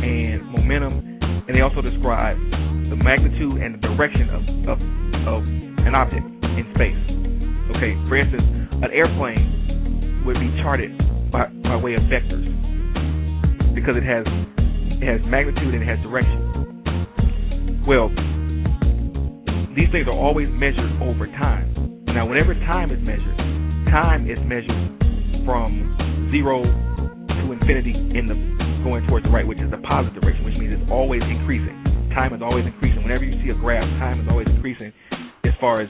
and 0.03 0.45
momentum, 0.51 1.19
and 1.47 1.53
they 1.55 1.61
also 1.61 1.81
describe 1.81 2.37
the 2.91 2.97
magnitude 2.97 3.63
and 3.63 3.75
the 3.75 3.83
direction 3.83 4.29
of, 4.31 4.43
of, 4.69 4.79
of 5.27 5.41
an 5.87 5.95
object 5.95 6.25
in 6.45 6.65
space. 6.75 6.99
Okay, 7.77 7.93
for 8.09 8.17
instance, 8.17 8.43
an 8.83 8.91
airplane 8.93 10.23
would 10.25 10.37
be 10.41 10.51
charted 10.63 10.91
by, 11.31 11.47
by 11.63 11.77
way 11.77 11.95
of 11.95 12.03
vectors 12.09 12.45
because 13.75 13.97
it 13.97 14.05
has 14.05 14.25
it 15.01 15.07
has 15.07 15.21
magnitude 15.31 15.75
and 15.75 15.83
it 15.83 15.87
has 15.87 15.99
direction. 16.03 17.87
Well, 17.87 18.09
these 19.77 19.87
things 19.93 20.09
are 20.09 20.17
always 20.19 20.49
measured 20.51 21.01
over 21.03 21.27
time. 21.39 22.03
Now, 22.07 22.27
whenever 22.27 22.55
time 22.67 22.91
is 22.91 22.99
measured, 23.01 23.37
time 23.93 24.29
is 24.29 24.39
measured 24.43 24.99
from 25.47 26.29
zero 26.33 26.63
to 26.63 27.53
infinity 27.53 27.95
in 27.95 28.27
the 28.27 28.68
going 28.83 29.07
towards 29.07 29.25
the 29.25 29.33
right, 29.33 29.47
which 29.47 29.59
is 29.59 29.71
the 29.71 29.83
positive 29.85 30.21
direction, 30.21 30.45
which 30.45 30.57
means 30.59 30.75
it's 30.75 30.91
always 30.91 31.23
increasing. 31.23 31.75
Time 32.15 32.35
is 32.35 32.43
always 32.43 32.67
increasing. 32.67 33.03
Whenever 33.03 33.25
you 33.25 33.37
see 33.43 33.51
a 33.51 33.59
graph, 33.59 33.87
time 34.03 34.21
is 34.21 34.27
always 34.29 34.49
increasing 34.51 34.93
as 35.45 35.55
far 35.61 35.81
as 35.81 35.89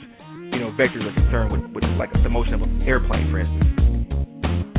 you 0.53 0.61
know 0.61 0.73
vectors 0.77 1.05
are 1.05 1.15
concerned 1.15 1.53
with, 1.53 1.65
with 1.73 1.85
like 1.97 2.13
the 2.13 2.29
motion 2.29 2.55
of 2.55 2.63
an 2.63 2.83
airplane, 2.83 3.31
for 3.31 3.41
instance. 3.41 3.65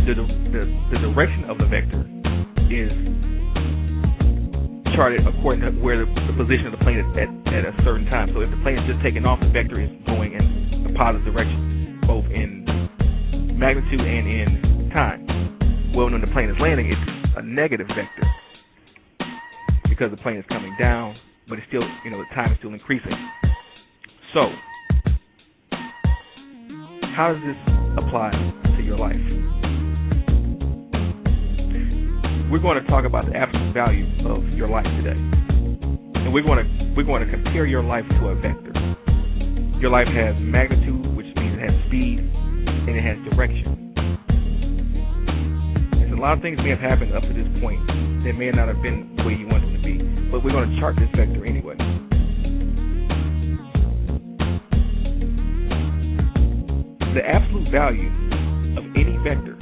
The, 0.09 0.15
the 0.17 0.61
the 0.89 0.99
direction 1.13 1.45
of 1.45 1.61
the 1.61 1.69
vector 1.69 2.01
is 2.73 2.89
charted 4.97 5.21
according 5.25 5.61
to 5.61 5.71
where 5.79 6.01
the, 6.01 6.09
the 6.27 6.35
position 6.35 6.65
of 6.67 6.73
the 6.73 6.81
plane 6.81 6.97
is 6.97 7.07
at, 7.13 7.29
at 7.53 7.63
a 7.65 7.73
certain 7.85 8.09
time. 8.09 8.33
So 8.33 8.41
if 8.41 8.49
the 8.49 8.59
plane 8.65 8.77
is 8.81 8.85
just 8.89 9.01
taking 9.05 9.25
off, 9.25 9.39
the 9.39 9.53
vector 9.53 9.79
is 9.79 9.89
going 10.05 10.33
in 10.33 10.89
a 10.89 10.97
positive 10.97 11.29
direction, 11.29 12.01
both 12.05 12.25
in 12.25 12.65
magnitude 13.59 14.01
and 14.01 14.25
in 14.25 14.89
time. 14.89 15.93
Well, 15.93 16.09
when 16.09 16.21
the 16.21 16.31
plane 16.33 16.49
is 16.49 16.57
landing, 16.59 16.89
it's 16.91 17.18
a 17.39 17.41
negative 17.41 17.87
vector 17.87 18.27
because 19.87 20.11
the 20.11 20.17
plane 20.17 20.35
is 20.35 20.45
coming 20.49 20.75
down, 20.77 21.15
but 21.47 21.57
it's 21.57 21.67
still, 21.69 21.83
you 22.03 22.11
know, 22.11 22.17
the 22.17 22.35
time 22.35 22.51
is 22.51 22.57
still 22.59 22.73
increasing. 22.73 23.15
So, 24.33 24.51
how 27.15 27.31
does 27.33 27.41
this 27.47 27.55
apply 27.97 28.31
to 28.75 28.83
your 28.83 28.97
life? 28.97 29.15
We're 32.51 32.59
going 32.59 32.83
to 32.83 32.87
talk 32.89 33.05
about 33.05 33.25
the 33.25 33.37
absolute 33.37 33.73
value 33.73 34.05
of 34.27 34.43
your 34.49 34.67
life 34.67 34.85
today, 34.99 35.17
and 35.17 36.33
we're 36.33 36.43
going 36.43 36.65
to 36.65 36.93
we're 36.97 37.07
going 37.07 37.25
to 37.25 37.31
compare 37.31 37.65
your 37.65 37.83
life 37.83 38.03
to 38.19 38.27
a 38.27 38.35
vector. 38.35 38.73
Your 39.79 39.91
life 39.91 40.07
has 40.07 40.35
magnitude, 40.39 41.15
which 41.15 41.27
means 41.37 41.55
it 41.55 41.71
has 41.71 41.87
speed, 41.87 42.19
and 42.19 42.89
it 42.89 43.03
has 43.03 43.15
direction 43.31 43.88
a 46.19 46.21
lot 46.21 46.35
of 46.35 46.41
things 46.43 46.59
may 46.59 46.69
have 46.69 46.83
happened 46.83 47.15
up 47.15 47.23
to 47.23 47.31
this 47.31 47.47
point 47.63 47.79
that 48.27 48.35
may 48.35 48.51
not 48.51 48.67
have 48.67 48.81
been 48.83 49.15
way 49.23 49.39
you 49.39 49.47
wanted 49.47 49.71
to 49.71 49.79
be. 49.79 50.03
But 50.27 50.43
we're 50.43 50.51
going 50.51 50.67
to 50.67 50.75
chart 50.75 50.99
this 50.99 51.07
vector 51.15 51.47
anyway. 51.47 51.79
The 57.15 57.23
absolute 57.23 57.71
value 57.71 58.11
of 58.75 58.83
any 58.99 59.15
vector, 59.23 59.55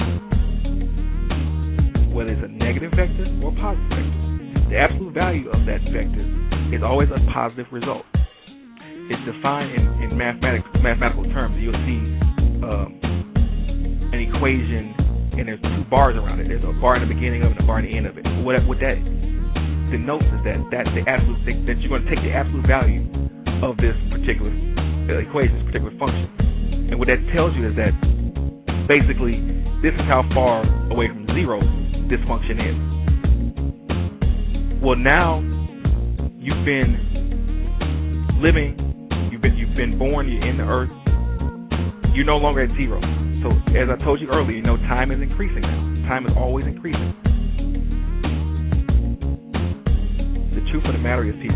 whether 2.10 2.34
it's 2.34 2.42
a 2.42 2.50
negative 2.50 2.90
vector 2.90 3.30
or 3.46 3.54
a 3.54 3.58
positive 3.62 3.94
vector, 3.94 4.74
the 4.74 4.78
absolute 4.82 5.14
value 5.14 5.54
of 5.54 5.62
that 5.70 5.86
vector 5.94 6.26
is 6.74 6.82
always 6.82 7.10
a 7.14 7.22
positive 7.30 7.70
result. 7.70 8.10
It's 9.14 9.22
defined 9.30 9.78
in, 9.78 10.10
in 10.10 10.18
mathematics, 10.18 10.66
mathematical 10.82 11.30
terms. 11.30 11.54
You'll 11.62 11.78
see 11.86 12.02
um, 12.66 12.98
an 14.10 14.20
equation 14.26 15.07
and 15.38 15.48
there's 15.48 15.62
two 15.62 15.86
bars 15.90 16.18
around 16.18 16.42
it. 16.42 16.50
There's 16.50 16.66
a 16.66 16.74
bar 16.82 16.98
in 16.98 17.08
the 17.08 17.14
beginning 17.14 17.46
of 17.46 17.54
it 17.54 17.62
and 17.62 17.64
a 17.64 17.68
bar 17.70 17.80
in 17.80 17.86
the 17.86 17.94
end 17.94 18.10
of 18.10 18.18
it. 18.18 18.26
What 18.42 18.58
what 18.66 18.82
that 18.82 18.98
denotes 19.94 20.26
is 20.26 20.42
that 20.44 20.58
that's 20.74 20.90
the 20.98 21.06
absolute 21.06 21.38
that 21.70 21.78
you're 21.80 21.94
going 21.94 22.04
to 22.04 22.10
take 22.10 22.26
the 22.26 22.34
absolute 22.34 22.66
value 22.66 23.06
of 23.62 23.78
this 23.78 23.94
particular 24.10 24.50
uh, 24.50 25.22
equation, 25.22 25.62
this 25.62 25.66
particular 25.70 25.94
function. 26.02 26.26
And 26.90 26.98
what 26.98 27.08
that 27.08 27.22
tells 27.34 27.54
you 27.54 27.70
is 27.70 27.76
that 27.78 27.94
basically 28.90 29.38
this 29.86 29.94
is 29.94 30.06
how 30.10 30.26
far 30.34 30.66
away 30.90 31.08
from 31.14 31.30
zero 31.38 31.62
this 32.10 32.20
function 32.26 32.58
is. 32.58 32.78
Well, 34.82 34.98
now 34.98 35.40
you've 36.42 36.66
been 36.66 36.98
living. 38.42 38.74
You've 39.32 39.42
been 39.42 39.56
you've 39.58 39.76
been 39.78 39.98
born. 39.98 40.30
You're 40.30 40.50
in 40.50 40.58
the 40.58 40.66
earth. 40.66 40.90
You're 42.16 42.26
no 42.26 42.38
longer 42.38 42.64
at 42.64 42.74
zero. 42.78 43.02
So 43.48 43.56
as 43.80 43.88
I 43.88 43.96
told 44.04 44.20
you 44.20 44.28
earlier, 44.28 44.52
you 44.58 44.62
know 44.62 44.76
time 44.92 45.10
is 45.10 45.22
increasing 45.22 45.62
now. 45.62 46.10
Time 46.10 46.26
is 46.26 46.34
always 46.36 46.68
increasing. 46.68 47.16
The 50.52 50.60
truth 50.70 50.84
of 50.84 50.92
the 50.92 51.00
matter 51.00 51.24
is, 51.24 51.34
people, 51.40 51.56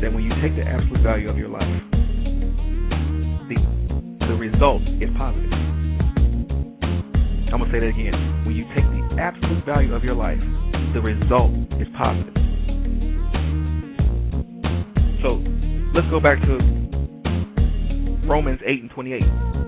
that 0.00 0.08
when 0.08 0.24
you 0.24 0.32
take 0.40 0.56
the 0.56 0.64
absolute 0.64 1.02
value 1.02 1.28
of 1.28 1.36
your 1.36 1.50
life, 1.50 1.68
the 3.44 3.60
the 4.24 4.32
result 4.40 4.80
is 5.04 5.12
positive. 5.20 5.52
I'm 7.52 7.60
gonna 7.60 7.68
say 7.68 7.80
that 7.80 7.92
again. 7.92 8.16
When 8.46 8.56
you 8.56 8.64
take 8.72 8.88
the 8.88 9.20
absolute 9.20 9.66
value 9.66 9.94
of 9.94 10.02
your 10.02 10.14
life, 10.14 10.40
the 10.94 11.02
result 11.04 11.52
is 11.76 11.88
positive. 11.92 12.32
So 15.20 15.44
let's 15.92 16.08
go 16.08 16.20
back 16.24 16.40
to 16.40 16.56
Romans 18.24 18.60
8 18.64 18.80
and 18.80 18.90
28. 18.92 19.61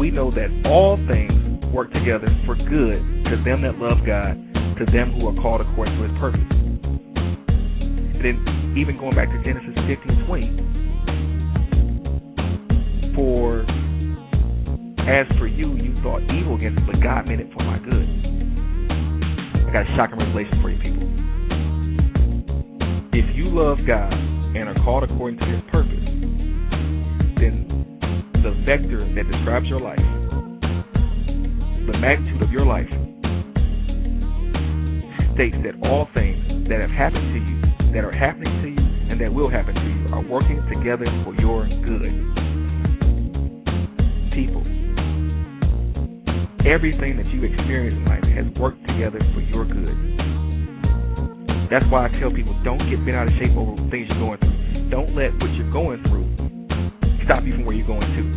We 0.00 0.10
know 0.10 0.32
that 0.32 0.48
all 0.64 0.96
things 1.06 1.30
work 1.74 1.92
together 1.92 2.26
for 2.46 2.56
good 2.56 3.02
to 3.28 3.36
them 3.44 3.60
that 3.68 3.76
love 3.76 3.98
God, 4.06 4.32
to 4.80 4.86
them 4.90 5.12
who 5.12 5.28
are 5.28 5.34
called 5.42 5.60
according 5.60 5.98
to 6.00 6.08
his 6.08 6.18
purpose. 6.18 6.40
And 6.50 8.24
then 8.24 8.40
even 8.80 8.96
going 8.96 9.14
back 9.14 9.28
to 9.28 9.36
Genesis 9.44 9.76
15 9.84 10.24
20, 10.24 13.12
for 13.14 13.60
as 15.04 15.28
for 15.36 15.44
you, 15.46 15.76
you 15.76 15.92
thought 16.02 16.22
evil 16.32 16.56
against 16.56 16.80
me, 16.80 16.86
but 16.92 17.02
God 17.02 17.26
meant 17.26 17.42
it 17.42 17.52
for 17.52 17.62
my 17.62 17.78
good. 17.78 18.08
I 19.68 19.72
got 19.72 19.82
a 19.84 19.96
shocking 20.00 20.16
revelation 20.16 20.62
for 20.62 20.70
you 20.70 20.78
people. 20.80 21.04
If 23.12 23.36
you 23.36 23.50
love 23.52 23.84
God 23.86 24.12
and 24.12 24.68
are 24.68 24.74
called 24.82 25.04
according 25.04 25.38
to 25.40 25.46
his 25.46 25.60
purpose, 25.70 26.04
then 27.36 27.66
the 27.68 27.69
vector 28.64 29.04
that 29.14 29.24
describes 29.30 29.66
your 29.66 29.80
life, 29.80 30.00
the 31.86 31.96
magnitude 31.98 32.42
of 32.42 32.50
your 32.50 32.66
life, 32.66 32.88
states 35.34 35.56
that 35.64 35.74
all 35.86 36.08
things 36.12 36.68
that 36.68 36.80
have 36.80 36.90
happened 36.90 37.24
to 37.32 37.40
you, 37.40 37.56
that 37.92 38.04
are 38.04 38.12
happening 38.12 38.52
to 38.62 38.68
you, 38.68 38.84
and 39.10 39.20
that 39.20 39.32
will 39.32 39.50
happen 39.50 39.74
to 39.74 39.80
you 39.80 40.12
are 40.12 40.22
working 40.22 40.60
together 40.68 41.06
for 41.24 41.34
your 41.40 41.66
good. 41.82 42.12
People, 44.36 44.62
everything 46.68 47.16
that 47.16 47.26
you 47.32 47.42
experience 47.44 47.96
in 47.96 48.04
life 48.04 48.24
has 48.36 48.46
worked 48.60 48.80
together 48.86 49.18
for 49.34 49.40
your 49.40 49.64
good. 49.64 49.96
That's 51.70 51.86
why 51.90 52.06
I 52.06 52.08
tell 52.20 52.30
people 52.30 52.54
don't 52.64 52.82
get 52.90 53.04
bent 53.06 53.16
out 53.16 53.28
of 53.28 53.34
shape 53.40 53.56
over 53.56 53.76
things 53.90 54.06
you're 54.10 54.20
going 54.20 54.38
through. 54.38 54.90
Don't 54.90 55.14
let 55.14 55.32
what 55.38 55.50
you're 55.56 55.72
going 55.72 56.02
through 56.04 56.50
stop 57.30 57.44
you 57.44 57.54
from 57.54 57.64
where 57.64 57.76
you're 57.76 57.86
going 57.86 58.00
to. 58.00 58.29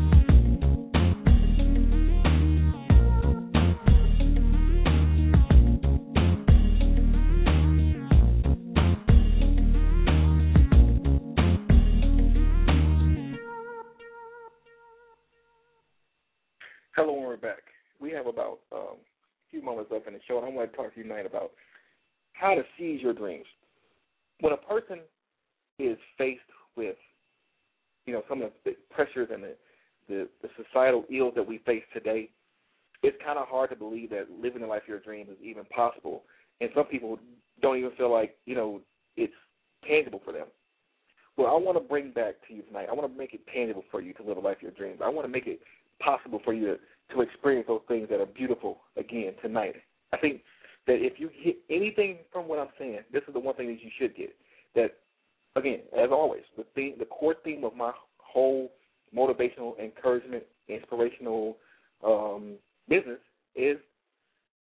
You 21.03 21.09
tonight 21.09 21.25
about 21.25 21.51
how 22.33 22.55
to 22.55 22.63
seize 22.77 23.01
your 23.01 23.13
dreams. 23.13 23.45
When 24.39 24.53
a 24.53 24.57
person 24.57 24.99
is 25.79 25.97
faced 26.17 26.41
with, 26.75 26.95
you 28.05 28.13
know, 28.13 28.23
some 28.27 28.41
of 28.41 28.51
the 28.65 28.75
pressures 28.89 29.29
and 29.31 29.43
the, 29.43 29.55
the, 30.09 30.29
the 30.41 30.49
societal 30.63 31.05
ills 31.09 31.33
that 31.35 31.47
we 31.47 31.59
face 31.59 31.83
today, 31.93 32.29
it's 33.01 33.17
kind 33.23 33.37
of 33.37 33.47
hard 33.47 33.69
to 33.69 33.75
believe 33.75 34.09
that 34.09 34.27
living 34.41 34.61
the 34.61 34.67
life 34.67 34.83
of 34.83 34.89
your 34.89 34.99
dreams 34.99 35.29
is 35.29 35.37
even 35.43 35.65
possible. 35.65 36.23
And 36.61 36.69
some 36.75 36.85
people 36.85 37.19
don't 37.61 37.77
even 37.77 37.91
feel 37.91 38.11
like, 38.11 38.37
you 38.45 38.55
know, 38.55 38.81
it's 39.17 39.33
tangible 39.87 40.21
for 40.23 40.33
them. 40.33 40.47
Well, 41.37 41.47
I 41.47 41.57
want 41.57 41.77
to 41.77 41.83
bring 41.83 42.11
back 42.11 42.35
to 42.47 42.53
you 42.53 42.61
tonight. 42.63 42.87
I 42.89 42.93
want 42.93 43.11
to 43.11 43.17
make 43.17 43.33
it 43.33 43.41
tangible 43.53 43.83
for 43.89 44.01
you 44.01 44.13
to 44.13 44.23
live 44.23 44.37
a 44.37 44.39
life 44.39 44.57
of 44.57 44.63
your 44.63 44.71
dreams. 44.71 44.99
I 45.03 45.09
want 45.09 45.25
to 45.25 45.31
make 45.31 45.47
it 45.47 45.59
possible 45.99 46.41
for 46.43 46.53
you 46.53 46.65
to, 46.67 47.15
to 47.15 47.21
experience 47.21 47.67
those 47.67 47.81
things 47.87 48.07
that 48.09 48.21
are 48.21 48.25
beautiful 48.25 48.81
again 48.97 49.33
tonight. 49.41 49.75
I 50.13 50.17
think 50.17 50.41
that 50.87 50.95
if 50.95 51.19
you 51.19 51.29
get 51.43 51.55
anything 51.69 52.17
from 52.31 52.47
what 52.47 52.59
I'm 52.59 52.69
saying, 52.77 52.99
this 53.11 53.23
is 53.27 53.33
the 53.33 53.39
one 53.39 53.55
thing 53.55 53.67
that 53.67 53.81
you 53.81 53.89
should 53.99 54.15
get. 54.15 54.35
That 54.75 54.95
again, 55.55 55.79
as 55.97 56.09
always, 56.11 56.43
the 56.57 56.65
theme, 56.75 56.95
the 56.99 57.05
core 57.05 57.35
theme 57.43 57.63
of 57.63 57.75
my 57.75 57.91
whole 58.17 58.71
motivational, 59.15 59.79
encouragement, 59.79 60.43
inspirational 60.67 61.57
um, 62.05 62.55
business 62.89 63.19
is 63.55 63.77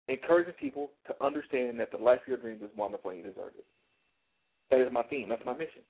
encouraging 0.08 0.54
people 0.60 0.90
to 1.08 1.26
understand 1.26 1.80
that 1.80 1.92
the 1.92 1.98
life 1.98 2.20
of 2.22 2.28
your 2.28 2.38
dreams 2.38 2.62
is 2.62 2.70
wonderful 2.76 3.12
and 3.12 3.20
you 3.20 3.26
deserve 3.26 3.54
it. 3.58 3.66
That 4.70 4.82
is 4.82 4.92
my 4.92 5.04
theme. 5.04 5.30
That's 5.30 5.46
my 5.46 5.54
mission. 5.54 5.82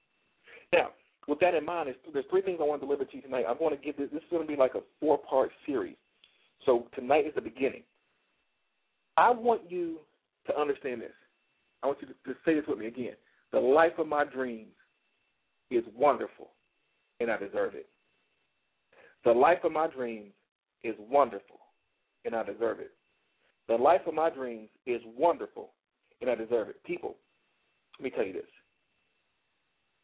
Now, 0.72 0.90
with 1.28 1.40
that 1.40 1.54
in 1.54 1.66
mind, 1.66 1.90
there's, 2.12 2.26
three 2.30 2.42
things 2.42 2.60
I 2.62 2.66
want 2.66 2.82
to 2.82 2.86
deliver 2.86 3.06
to 3.06 3.16
you 3.16 3.22
tonight. 3.22 3.46
I'm 3.48 3.58
going 3.58 3.76
to 3.76 3.82
give 3.82 3.98
this. 3.98 4.10
This 4.12 4.22
is 4.22 4.30
going 4.30 4.46
to 4.46 4.48
be 4.48 4.60
like 4.60 4.76
a 4.76 4.82
four-part 5.00 5.52
series. 5.66 5.96
So 6.66 6.88
tonight 6.96 7.26
is 7.26 7.34
the 7.36 7.42
beginning. 7.42 7.84
I 9.18 9.32
want 9.32 9.62
you 9.70 10.00
to 10.48 10.60
understand 10.60 11.02
this. 11.02 11.12
I 11.82 11.88
want 11.88 12.00
you 12.02 12.08
to, 12.08 12.14
to 12.14 12.40
say 12.46 12.56
this 12.56 12.64
with 12.68 12.80
me 12.80 12.88
again. 12.88 13.14
The 13.52 13.60
life 13.60 13.94
of 13.98 14.08
my 14.08 14.26
dreams 14.26 14.74
is 15.70 15.84
wonderful, 15.96 16.50
and 17.20 17.30
I 17.30 17.38
deserve 17.38 17.76
it. 17.76 17.88
The 19.26 19.32
life 19.32 19.60
of 19.64 19.72
my 19.72 19.88
dreams 19.88 20.32
is 20.84 20.96
wonderful, 21.00 21.60
and 22.26 22.36
I 22.36 22.44
deserve 22.44 22.80
it. 22.80 22.92
The 23.68 23.76
life 23.76 24.02
of 24.08 24.14
my 24.14 24.30
dreams 24.30 24.70
is 24.86 25.02
wonderful, 25.18 25.72
and 26.22 26.30
I 26.30 26.36
deserve 26.36 26.70
it. 26.70 26.84
People, 26.84 27.16
let 28.00 28.04
me 28.04 28.10
tell 28.10 28.26
you 28.26 28.34
this. 28.34 28.44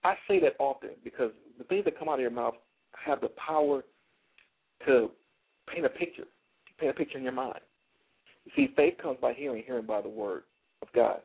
I 0.04 0.16
say 0.28 0.40
that 0.40 0.54
often 0.60 0.92
because 1.04 1.32
the 1.58 1.66
things 1.66 1.84
that 1.86 2.00
come 2.00 2.08
out 2.08 2.16
of 2.16 2.22
your 2.22 2.30
mouth 2.30 2.54
have 3.06 3.20
the 3.20 3.30
power 3.30 3.84
to 4.86 5.12
paint 5.74 5.86
a 5.86 5.90
picture, 5.90 6.24
paint 6.80 6.92
a 6.92 6.94
picture 6.94 7.18
in 7.18 7.24
your 7.24 7.34
mind. 7.34 7.60
See, 8.56 8.70
faith 8.76 8.96
comes 9.02 9.18
by 9.22 9.34
hearing, 9.34 9.64
hearing 9.66 9.86
by 9.86 10.02
the 10.02 10.10
word 10.10 10.44
of 10.82 10.88
God. 10.94 11.20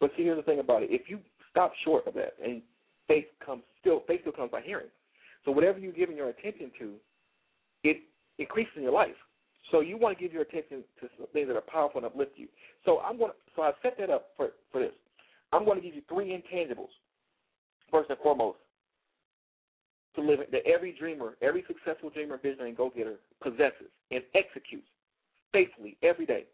But 0.00 0.10
see, 0.16 0.22
here's 0.24 0.36
the 0.36 0.42
thing 0.42 0.60
about 0.60 0.82
it: 0.82 0.90
if 0.90 1.08
you 1.08 1.18
stop 1.50 1.72
short 1.84 2.06
of 2.06 2.14
that, 2.14 2.34
and 2.44 2.62
faith 3.08 3.26
comes 3.44 3.62
still, 3.80 4.02
faith 4.06 4.20
still 4.20 4.32
comes 4.32 4.50
by 4.50 4.60
hearing. 4.60 4.86
So 5.44 5.50
whatever 5.50 5.78
you're 5.78 5.92
giving 5.92 6.16
your 6.16 6.28
attention 6.28 6.70
to, 6.78 6.94
it 7.84 7.98
increases 8.38 8.72
in 8.76 8.82
your 8.82 8.92
life. 8.92 9.16
So 9.70 9.80
you 9.80 9.96
want 9.98 10.16
to 10.16 10.22
give 10.22 10.32
your 10.32 10.42
attention 10.42 10.84
to 11.00 11.08
things 11.32 11.48
that 11.48 11.56
are 11.56 11.60
powerful 11.62 11.98
and 11.98 12.06
uplift 12.06 12.32
you. 12.36 12.48
So 12.84 13.00
I'm 13.00 13.18
going. 13.18 13.32
To, 13.32 13.36
so 13.56 13.62
I 13.62 13.72
set 13.82 13.96
that 13.98 14.10
up 14.10 14.28
for 14.36 14.50
for 14.70 14.80
this. 14.80 14.92
I'm 15.52 15.64
going 15.64 15.78
to 15.78 15.84
give 15.84 15.94
you 15.94 16.02
three 16.08 16.30
intangibles 16.30 16.90
first 17.90 18.10
and 18.10 18.18
foremost, 18.18 18.58
to 20.14 20.20
live 20.20 20.40
that 20.52 20.66
every 20.66 20.92
dreamer, 20.92 21.36
every 21.40 21.64
successful 21.66 22.10
dreamer, 22.10 22.36
visionary, 22.36 22.68
and 22.68 22.76
go-getter 22.76 23.16
possesses 23.42 23.88
and 24.10 24.22
executes 24.34 24.86
faithfully 25.52 25.96
every 26.02 26.26
day. 26.26 26.44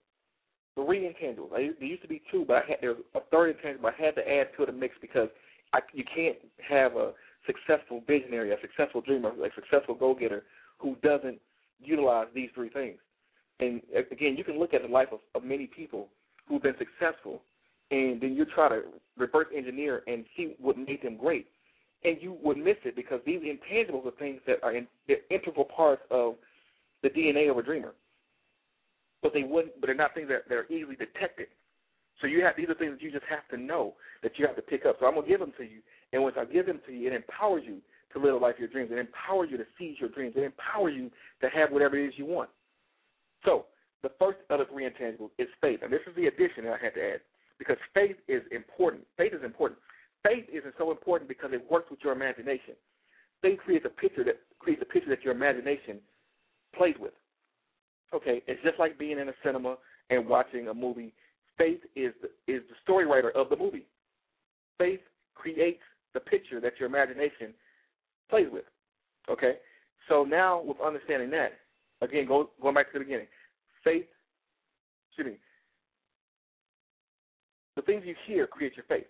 Three 0.74 1.02
intangibles. 1.02 1.52
I, 1.52 1.70
there 1.78 1.88
used 1.88 2.02
to 2.02 2.08
be 2.08 2.22
two, 2.30 2.44
but 2.46 2.56
I 2.56 2.62
had, 2.68 2.78
there's 2.80 2.96
a 3.14 3.20
third 3.30 3.56
intangible. 3.56 3.88
I 3.88 4.02
had 4.02 4.14
to 4.16 4.28
add 4.28 4.48
to 4.58 4.66
the 4.66 4.72
mix 4.72 4.94
because 5.00 5.28
I, 5.72 5.80
you 5.92 6.04
can't 6.14 6.36
have 6.68 6.96
a 6.96 7.12
successful 7.46 8.02
visionary, 8.06 8.52
a 8.52 8.56
successful 8.60 9.00
dreamer, 9.00 9.30
a 9.30 9.50
successful 9.54 9.94
go-getter 9.94 10.44
who 10.78 10.96
doesn't 11.02 11.38
utilize 11.80 12.26
these 12.34 12.50
three 12.54 12.70
things. 12.70 12.98
And 13.60 13.80
again, 14.10 14.34
you 14.36 14.42
can 14.42 14.58
look 14.58 14.74
at 14.74 14.82
the 14.82 14.88
life 14.88 15.08
of, 15.12 15.20
of 15.34 15.44
many 15.44 15.66
people 15.66 16.08
who've 16.48 16.62
been 16.62 16.74
successful 16.78 17.40
and 17.90 18.20
then 18.20 18.34
you 18.34 18.44
try 18.44 18.68
to 18.68 18.82
reverse 19.16 19.46
engineer 19.54 20.02
and 20.06 20.24
see 20.36 20.54
what 20.58 20.76
made 20.76 21.02
them 21.02 21.16
great, 21.16 21.46
and 22.02 22.16
you 22.20 22.36
would 22.42 22.56
miss 22.56 22.76
it 22.84 22.96
because 22.96 23.20
these 23.26 23.40
intangibles 23.40 24.06
are 24.06 24.16
things 24.18 24.40
that 24.46 24.56
are 24.62 24.74
in, 24.74 24.86
integral 25.30 25.64
parts 25.64 26.02
of 26.10 26.34
the 27.02 27.10
DNA 27.10 27.50
of 27.50 27.58
a 27.58 27.62
dreamer. 27.62 27.92
But 29.24 29.32
they 29.32 29.42
wouldn't. 29.42 29.80
But 29.80 29.88
they're 29.88 29.96
not 29.96 30.14
things 30.14 30.28
that, 30.28 30.54
are 30.54 30.70
easily 30.70 30.94
detected. 30.94 31.48
So 32.20 32.28
you 32.28 32.44
have 32.44 32.54
these 32.56 32.68
are 32.68 32.76
things 32.76 32.92
that 32.92 33.02
you 33.02 33.10
just 33.10 33.24
have 33.24 33.48
to 33.50 33.56
know 33.56 33.94
that 34.22 34.38
you 34.38 34.46
have 34.46 34.54
to 34.54 34.62
pick 34.62 34.84
up. 34.84 34.96
So 35.00 35.06
I'm 35.06 35.14
gonna 35.14 35.26
give 35.26 35.40
them 35.40 35.52
to 35.58 35.64
you, 35.64 35.80
and 36.12 36.22
once 36.22 36.36
I 36.38 36.44
give 36.44 36.66
them 36.66 36.80
to 36.86 36.92
you, 36.92 37.08
it 37.08 37.14
empowers 37.14 37.64
you 37.66 37.78
to 38.12 38.18
live 38.20 38.34
a 38.34 38.38
life 38.38 38.54
of 38.54 38.60
your 38.60 38.68
dreams. 38.68 38.90
It 38.92 38.98
empowers 38.98 39.48
you 39.50 39.56
to 39.56 39.66
seize 39.78 39.96
your 39.98 40.10
dreams. 40.10 40.34
It 40.36 40.44
empowers 40.44 40.94
you 40.94 41.10
to 41.40 41.48
have 41.48 41.72
whatever 41.72 41.96
it 41.96 42.06
is 42.06 42.14
you 42.16 42.26
want. 42.26 42.50
So 43.44 43.66
the 44.02 44.12
first 44.20 44.38
of 44.50 44.60
the 44.60 44.66
three 44.66 44.84
intangibles 44.84 45.30
is 45.38 45.48
faith, 45.60 45.80
and 45.82 45.90
this 45.90 46.04
is 46.06 46.14
the 46.14 46.26
addition 46.26 46.64
that 46.64 46.74
I 46.74 46.84
had 46.84 46.94
to 46.94 47.02
add 47.02 47.20
because 47.58 47.76
faith 47.94 48.16
is 48.28 48.42
important. 48.52 49.04
Faith 49.16 49.32
is 49.32 49.42
important. 49.42 49.80
Faith 50.22 50.44
isn't 50.52 50.74
so 50.76 50.90
important 50.90 51.28
because 51.28 51.50
it 51.52 51.64
works 51.70 51.90
with 51.90 52.00
your 52.04 52.12
imagination. 52.12 52.74
Faith 53.40 53.58
creates 53.64 53.86
a 53.86 53.88
picture 53.88 54.24
that 54.24 54.40
creates 54.58 54.82
a 54.82 54.84
picture 54.84 55.08
that 55.10 55.22
your 55.22 55.34
imagination 55.34 55.98
plays 56.76 56.94
with. 57.00 57.12
Okay, 58.14 58.42
it's 58.46 58.62
just 58.62 58.78
like 58.78 58.98
being 58.98 59.18
in 59.18 59.28
a 59.28 59.32
cinema 59.44 59.76
and 60.10 60.28
watching 60.28 60.68
a 60.68 60.74
movie. 60.74 61.12
Faith 61.58 61.80
is 61.96 62.12
the, 62.22 62.28
is 62.52 62.62
the 62.68 62.76
story 62.82 63.06
writer 63.06 63.30
of 63.30 63.48
the 63.48 63.56
movie. 63.56 63.86
Faith 64.78 65.00
creates 65.34 65.82
the 66.14 66.20
picture 66.20 66.60
that 66.60 66.74
your 66.78 66.88
imagination 66.88 67.52
plays 68.30 68.46
with. 68.52 68.64
Okay? 69.28 69.54
So 70.08 70.24
now 70.24 70.62
with 70.62 70.76
understanding 70.84 71.30
that, 71.30 71.52
again, 72.02 72.26
go, 72.26 72.50
going 72.62 72.74
back 72.74 72.92
to 72.92 72.98
the 72.98 73.04
beginning, 73.04 73.26
faith, 73.82 74.06
excuse 75.08 75.34
me, 75.34 75.38
the 77.76 77.82
things 77.82 78.04
you 78.06 78.14
hear 78.26 78.46
create 78.46 78.76
your 78.76 78.84
faith. 78.88 79.06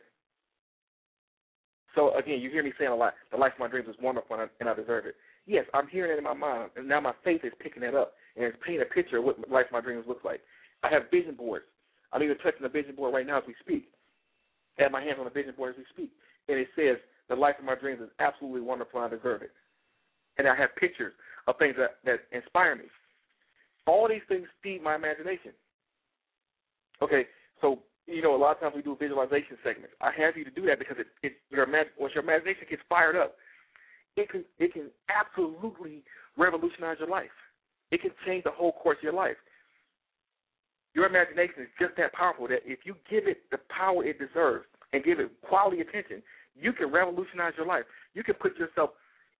So 1.95 2.17
again, 2.17 2.41
you 2.41 2.51
hear 2.51 2.63
me 2.63 2.73
saying 2.79 2.91
a 2.91 2.97
lot, 2.97 3.15
the 3.31 3.37
life 3.37 3.53
of 3.53 3.61
my 3.61 3.69
dreams 3.69 3.89
is 3.89 3.97
wonderful 4.03 4.37
and 4.61 4.69
I 4.69 4.75
deserve 4.75 5.07
it. 5.07 5.17
Yes, 5.47 5.67
I'm 5.75 5.89
hearing 5.89 6.13
it 6.13 6.19
in 6.19 6.25
my 6.25 6.33
mind, 6.33 6.71
and 6.77 6.89
now 6.89 7.01
my 7.01 7.13
faith 7.23 7.43
is 7.45 7.53
picking 7.61 7.83
it 7.83 7.95
up 7.95 8.15
and 8.37 8.45
it's 8.45 8.57
painting 8.65 8.83
a 8.83 8.95
picture 8.95 9.19
of 9.19 9.25
what 9.25 9.51
life 9.51 9.67
my 9.73 9.81
dreams 9.81 10.05
looks 10.07 10.25
like. 10.25 10.41
I 10.83 10.91
have 10.91 11.11
vision 11.11 11.35
boards. 11.35 11.65
I'm 12.13 12.23
even 12.23 12.37
touching 12.39 12.63
the 12.63 12.69
vision 12.69 12.95
board 12.95 13.15
right 13.15 13.27
now 13.27 13.39
as 13.39 13.45
we 13.47 13.55
speak. 13.61 13.89
I 14.79 14.83
have 14.83 14.93
my 14.93 15.03
hands 15.03 15.17
on 15.19 15.25
the 15.25 15.31
vision 15.31 15.55
board 15.57 15.75
as 15.75 15.79
we 15.79 15.85
speak. 15.91 16.13
And 16.49 16.59
it 16.59 16.69
says, 16.77 16.99
the 17.29 17.37
life 17.37 17.57
of 17.59 17.65
my 17.65 17.75
dreams 17.75 18.01
is 18.03 18.11
absolutely 18.19 18.61
wonderful 18.61 19.03
and 19.03 19.13
I 19.13 19.17
deserve 19.17 19.43
it. 19.43 19.53
And 20.37 20.47
I 20.47 20.55
have 20.57 20.75
pictures 20.77 21.13
of 21.47 21.57
things 21.59 21.75
that, 21.79 21.97
that 22.05 22.21
inspire 22.37 22.77
me. 22.77 22.85
All 23.87 24.09
these 24.09 24.25
things 24.29 24.47
feed 24.63 24.83
my 24.83 24.95
imagination. 24.95 25.53
Okay, 27.03 27.27
so 27.61 27.81
you 28.07 28.21
know, 28.21 28.35
a 28.35 28.37
lot 28.37 28.57
of 28.57 28.61
times 28.61 28.75
we 28.77 28.83
do 28.83 28.97
visualization 28.99 29.57
segments. 29.65 29.95
I 30.01 30.11
have 30.17 30.37
you 30.37 30.45
to 30.45 30.51
do 30.51 30.67
that 30.67 30.79
because 30.79 30.97
it, 30.99 31.07
it 31.23 31.33
your 31.51 31.67
once 31.99 32.13
your 32.15 32.23
imagination 32.23 32.67
gets 32.69 32.83
fired 32.89 33.17
up, 33.17 33.37
it 34.17 34.29
can 34.31 34.45
it 34.59 34.73
can 34.73 34.91
absolutely 35.09 36.03
revolutionize 36.37 36.97
your 36.99 37.09
life. 37.09 37.33
It 37.95 38.03
can 38.03 38.11
change 38.27 38.43
the 38.43 38.51
whole 38.51 38.73
course 38.73 38.99
of 38.99 39.05
your 39.05 39.13
life. 39.13 39.37
Your 40.95 41.07
imagination 41.07 41.63
is 41.63 41.69
just 41.79 41.95
that 41.97 42.13
powerful 42.13 42.49
that 42.49 42.67
if 42.67 42.81
you 42.83 42.97
give 43.09 43.29
it 43.29 43.43
the 43.53 43.59
power 43.71 44.05
it 44.05 44.19
deserves 44.19 44.67
and 44.93 45.05
give 45.05 45.21
it 45.21 45.31
quality 45.47 45.81
attention, 45.81 46.21
you 46.57 46.73
can 46.73 46.91
revolutionize 46.91 47.53
your 47.57 47.67
life. 47.67 47.85
You 48.15 48.25
can 48.25 48.35
put 48.35 48.59
yourself 48.59 48.91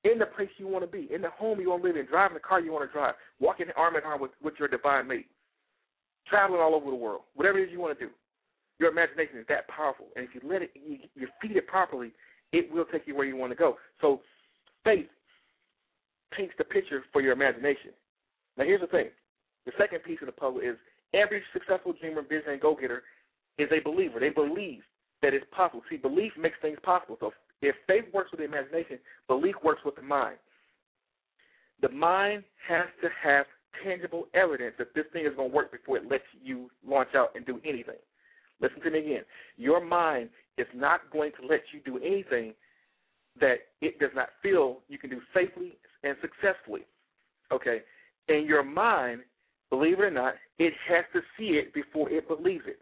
in 0.05 0.21
the 0.21 0.27
place 0.27 0.49
you 0.57 0.69
want 0.69 0.85
to 0.85 0.91
be, 0.91 1.13
in 1.13 1.21
the 1.21 1.31
home 1.31 1.59
you 1.59 1.71
want 1.71 1.83
to 1.83 1.89
live 1.89 1.97
in, 1.97 2.07
driving 2.07 2.35
the 2.35 2.41
car 2.41 2.61
you 2.61 2.71
want 2.71 2.89
to 2.89 2.93
drive, 2.93 3.15
walking 3.41 3.67
arm 3.77 3.97
in 3.97 4.03
arm 4.05 4.21
with, 4.21 4.31
with 4.41 4.55
your 4.61 4.69
divine 4.69 5.09
mate, 5.09 5.27
traveling 6.29 6.61
all 6.61 6.77
over 6.77 6.91
the 6.91 6.97
world, 6.97 7.23
whatever 7.35 7.59
it 7.59 7.65
is 7.65 7.73
you 7.73 7.81
want 7.81 7.99
to 7.99 8.07
do. 8.07 8.13
Your 8.79 8.91
imagination 8.91 9.39
is 9.39 9.47
that 9.49 9.67
powerful, 9.67 10.07
and 10.15 10.29
if 10.29 10.31
you 10.33 10.49
let 10.49 10.63
it, 10.63 10.71
you, 10.75 10.99
you 11.17 11.27
feed 11.43 11.57
it 11.57 11.67
properly, 11.67 12.13
it 12.53 12.73
will 12.73 12.85
take 12.85 13.03
you 13.07 13.17
where 13.17 13.27
you 13.27 13.35
want 13.35 13.51
to 13.51 13.57
go. 13.57 13.79
So, 14.01 14.21
faith 14.85 15.07
paints 16.37 16.55
the 16.57 16.65
picture 16.65 17.03
for 17.13 17.21
your 17.21 17.33
imagination. 17.33 17.91
Now, 18.57 18.65
here's 18.65 18.81
the 18.81 18.87
thing: 18.87 19.09
the 19.67 19.73
second 19.79 20.03
piece 20.05 20.19
of 20.21 20.27
the 20.27 20.33
puzzle 20.33 20.61
is 20.61 20.77
every 21.13 21.43
successful 21.53 21.95
dreamer, 21.99 22.23
visionary, 22.23 22.55
and 22.55 22.63
go-getter 22.63 23.03
is 23.59 23.69
a 23.73 23.83
believer. 23.83 24.21
They 24.21 24.31
believe 24.31 24.83
that 25.23 25.35
it's 25.35 25.47
possible. 25.51 25.83
See, 25.89 25.97
belief 25.97 26.33
makes 26.39 26.57
things 26.61 26.79
possible. 26.83 27.17
So, 27.21 27.33
if 27.63 27.75
faith 27.87 28.05
works 28.13 28.31
with 28.31 28.41
the 28.41 28.47
imagination, 28.47 28.99
belief 29.29 29.55
works 29.63 29.81
with 29.85 29.97
the 29.97 30.03
mind. 30.03 30.37
The 31.81 31.89
mind 31.89 32.45
has 32.69 32.87
to 33.03 33.09
have 33.23 33.47
tangible 33.83 34.29
evidence 34.35 34.75
that 34.79 34.95
this 34.95 35.05
thing 35.13 35.27
is 35.27 35.35
going 35.35 35.51
to 35.51 35.55
work 35.55 35.73
before 35.73 35.97
it 35.97 36.09
lets 36.09 36.25
you 36.43 36.71
launch 36.87 37.09
out 37.15 37.31
and 37.35 37.45
do 37.45 37.61
anything. 37.65 37.99
Listen 38.61 38.81
to 38.83 38.91
me 38.91 39.01
again. 39.01 39.25
Your 39.57 39.85
mind 39.85 40.31
is 40.59 40.67
not 40.75 41.01
going 41.13 41.33
to 41.41 41.47
let 41.47 41.61
you 41.73 41.81
do 41.85 41.99
anything 41.99 42.55
that 43.41 43.57
it 43.81 43.99
does 43.99 44.11
not 44.15 44.29
feel 44.43 44.79
you 44.89 44.99
can 44.99 45.11
do 45.11 45.21
safely 45.35 45.77
and 46.05 46.17
successfully. 46.21 46.83
Okay? 47.53 47.79
And 48.29 48.47
your 48.47 48.63
mind, 48.63 49.21
believe 49.71 49.99
it 49.99 50.05
or 50.05 50.11
not, 50.11 50.35
it 50.59 50.73
has 50.89 51.05
to 51.13 51.21
see 51.39 51.57
it 51.57 51.75
before 51.75 52.11
it 52.11 52.27
believes 52.29 52.65
it. 52.67 52.79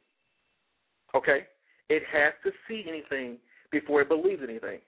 Okay? 1.14 1.46
It 1.88 2.02
has 2.12 2.32
to 2.44 2.50
see 2.68 2.84
anything 2.88 3.38
before 3.70 4.02
it 4.02 4.08
believes 4.08 4.42
anything. 4.42 4.78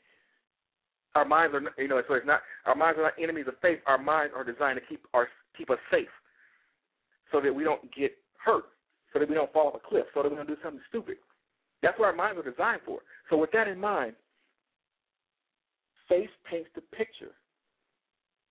Our 1.14 1.24
minds 1.24 1.54
are, 1.54 1.82
you 1.82 1.88
know, 1.88 2.02
so 2.08 2.14
it's 2.14 2.26
not. 2.26 2.40
Our 2.66 2.74
minds 2.74 2.98
are 2.98 3.04
not 3.04 3.12
enemies 3.22 3.44
of 3.46 3.54
faith. 3.62 3.78
Our 3.86 3.98
minds 3.98 4.32
are 4.36 4.42
designed 4.42 4.80
to 4.80 4.86
keep 4.86 5.06
our 5.14 5.28
keep 5.56 5.70
us 5.70 5.78
safe, 5.88 6.08
so 7.30 7.40
that 7.40 7.54
we 7.54 7.62
don't 7.62 7.82
get 7.94 8.10
hurt 8.44 8.64
so 9.14 9.20
that 9.20 9.28
we 9.28 9.34
don't 9.34 9.52
fall 9.52 9.68
off 9.68 9.74
a 9.76 9.88
cliff, 9.88 10.04
so 10.12 10.22
that 10.22 10.28
we 10.30 10.36
don't 10.36 10.48
do 10.48 10.56
something 10.62 10.82
stupid. 10.88 11.16
That's 11.82 11.98
what 11.98 12.06
our 12.06 12.14
minds 12.14 12.38
are 12.38 12.50
designed 12.50 12.80
for. 12.84 12.98
So 13.30 13.36
with 13.36 13.52
that 13.52 13.68
in 13.68 13.78
mind, 13.78 14.14
faith 16.08 16.30
paints 16.50 16.68
the 16.74 16.80
picture. 16.80 17.30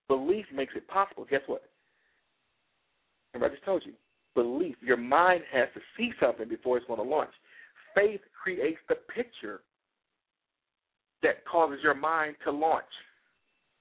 Belief 0.08 0.46
makes 0.52 0.72
it 0.74 0.88
possible. 0.88 1.26
Guess 1.30 1.42
what? 1.46 1.62
Remember, 3.34 3.52
I 3.52 3.54
just 3.54 3.64
told 3.64 3.82
you. 3.84 3.92
Belief. 4.34 4.76
Your 4.80 4.96
mind 4.96 5.42
has 5.52 5.68
to 5.74 5.80
see 5.96 6.12
something 6.20 6.48
before 6.48 6.76
it's 6.76 6.86
going 6.86 6.98
to 6.98 7.08
launch. 7.08 7.30
Faith 7.94 8.20
creates 8.42 8.78
the 8.88 8.96
picture 9.14 9.60
that 11.22 11.44
causes 11.50 11.78
your 11.82 11.94
mind 11.94 12.36
to 12.44 12.50
launch. 12.50 12.84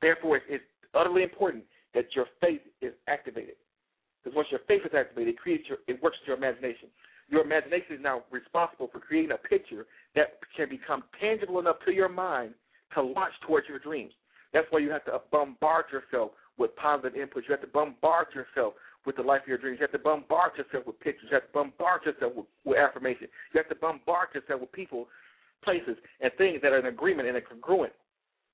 Therefore, 0.02 0.42
it's 0.48 0.64
utterly 0.94 1.24
important 1.24 1.64
that 1.94 2.06
your 2.16 2.26
faith 2.42 2.62
is 2.82 2.94
activated. 3.08 3.56
Because 4.24 4.36
once 4.36 4.48
your 4.52 4.62
faith 4.68 4.82
is 4.86 4.92
activated, 4.96 5.36
it 5.36 5.40
creates 5.40 5.64
your, 5.68 5.80
it 5.88 6.02
works 6.02 6.18
with 6.22 6.28
your 6.28 6.38
imagination. 6.38 6.90
Your 7.30 7.42
imagination 7.42 7.96
is 7.96 8.02
now 8.02 8.24
responsible 8.32 8.90
for 8.92 9.00
creating 9.00 9.32
a 9.32 9.38
picture 9.38 9.86
that 10.16 10.40
can 10.56 10.70
become 10.70 11.04
tangible 11.20 11.60
enough 11.60 11.78
to 11.86 11.92
your 11.92 12.10
mind 12.10 12.54
to 12.94 13.02
launch 13.02 13.34
towards 13.46 13.68
your 13.68 13.80
dreams. 13.80 14.14
That's 14.54 14.68
why 14.70 14.80
you 14.80 14.92
have 14.92 15.06
to 15.06 15.20
bombard 15.32 15.86
yourself 15.92 16.32
with 16.58 16.76
positive 16.76 17.14
inputs. 17.14 17.48
You 17.48 17.52
have 17.52 17.62
to 17.62 17.68
bombard 17.68 18.28
yourself 18.36 18.74
with 19.06 19.16
the 19.16 19.22
life 19.22 19.42
of 19.42 19.48
your 19.48 19.58
dreams. 19.58 19.78
You 19.80 19.84
have 19.84 19.92
to 19.92 20.00
bombard 20.00 20.52
yourself 20.58 20.86
with 20.88 21.00
pictures. 21.00 21.28
You 21.30 21.36
have 21.36 21.48
to 21.48 21.54
bombard 21.54 22.06
yourself 22.06 22.34
with, 22.36 22.46
with 22.64 22.78
affirmation. 22.78 23.28
You 23.54 23.60
have 23.60 23.70
to 23.70 23.76
bombard 23.76 24.30
yourself 24.34 24.62
with 24.62 24.72
people, 24.72 25.08
places, 25.64 25.98
and 26.22 26.32
things 26.38 26.60
that 26.62 26.72
are 26.72 26.80
in 26.80 26.86
agreement 26.88 27.28
and 27.28 27.38
are 27.38 27.42
congruent, 27.42 27.94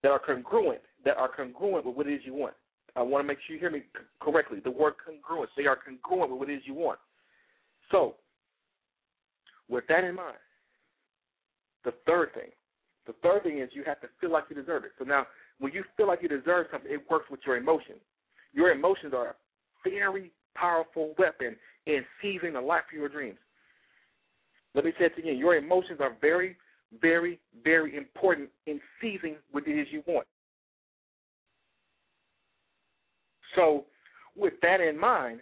that 0.04 0.10
are 0.10 0.20
congruent, 0.20 0.82
that 1.06 1.18
are 1.18 1.30
congruent 1.30 1.86
with 1.86 1.96
what 1.96 2.08
it 2.08 2.14
is 2.14 2.22
you 2.26 2.34
want. 2.34 2.54
I 2.96 3.02
want 3.02 3.24
to 3.24 3.28
make 3.28 3.38
sure 3.46 3.56
you 3.56 3.60
hear 3.60 3.72
me 3.72 3.84
correctly. 4.20 4.60
The 4.64 4.72
word 4.72 4.96
congruent, 5.04 5.52
they 5.56 5.68
are 5.68 5.78
congruent 5.78 6.32
with 6.32 6.40
what 6.40 6.50
it 6.50 6.56
is 6.56 6.64
you 6.66 6.74
want. 6.74 7.00
So, 7.92 8.16
with 9.70 9.84
that 9.88 10.04
in 10.04 10.16
mind, 10.16 10.38
the 11.86 11.94
third 12.06 12.34
thing, 12.34 12.50
the 13.08 13.14
third 13.24 13.44
thing 13.44 13.60
is 13.60 13.70
you 13.74 13.84
have 13.86 14.02
to 14.02 14.08
feel 14.20 14.32
like 14.32 14.46
you 14.50 14.56
deserve 14.56 14.84
it. 14.84 14.92
So 14.98 15.06
now, 15.06 15.28
when 15.60 15.74
you 15.74 15.84
feel 15.98 16.08
like 16.08 16.22
you 16.22 16.30
deserve 16.30 16.68
something, 16.72 16.92
it 16.92 17.02
works 17.10 17.26
with 17.30 17.40
your 17.46 17.58
emotions. 17.58 18.00
Your 18.54 18.72
emotions 18.72 19.14
are 19.16 19.36
very 19.84 20.32
powerful 20.60 21.14
weapon 21.18 21.56
in 21.86 22.04
seizing 22.22 22.54
the 22.54 22.62
life 22.62 22.84
of 22.92 22.98
your 22.98 23.10
dreams. 23.10 23.38
Let 24.76 24.86
me 24.86 24.92
say 25.00 25.06
it 25.06 25.18
again. 25.18 25.38
Your 25.38 25.56
emotions 25.56 26.00
are 26.02 26.16
very, 26.22 26.56
very, 27.02 27.40
very 27.64 27.96
important 27.96 28.50
in 28.68 28.80
seizing 29.02 29.36
what 29.52 29.68
it 29.68 29.72
is 29.72 29.88
you 29.92 30.04
want. 30.06 30.28
So, 33.56 33.86
with 34.36 34.54
that 34.62 34.80
in 34.80 35.00
mind, 35.00 35.40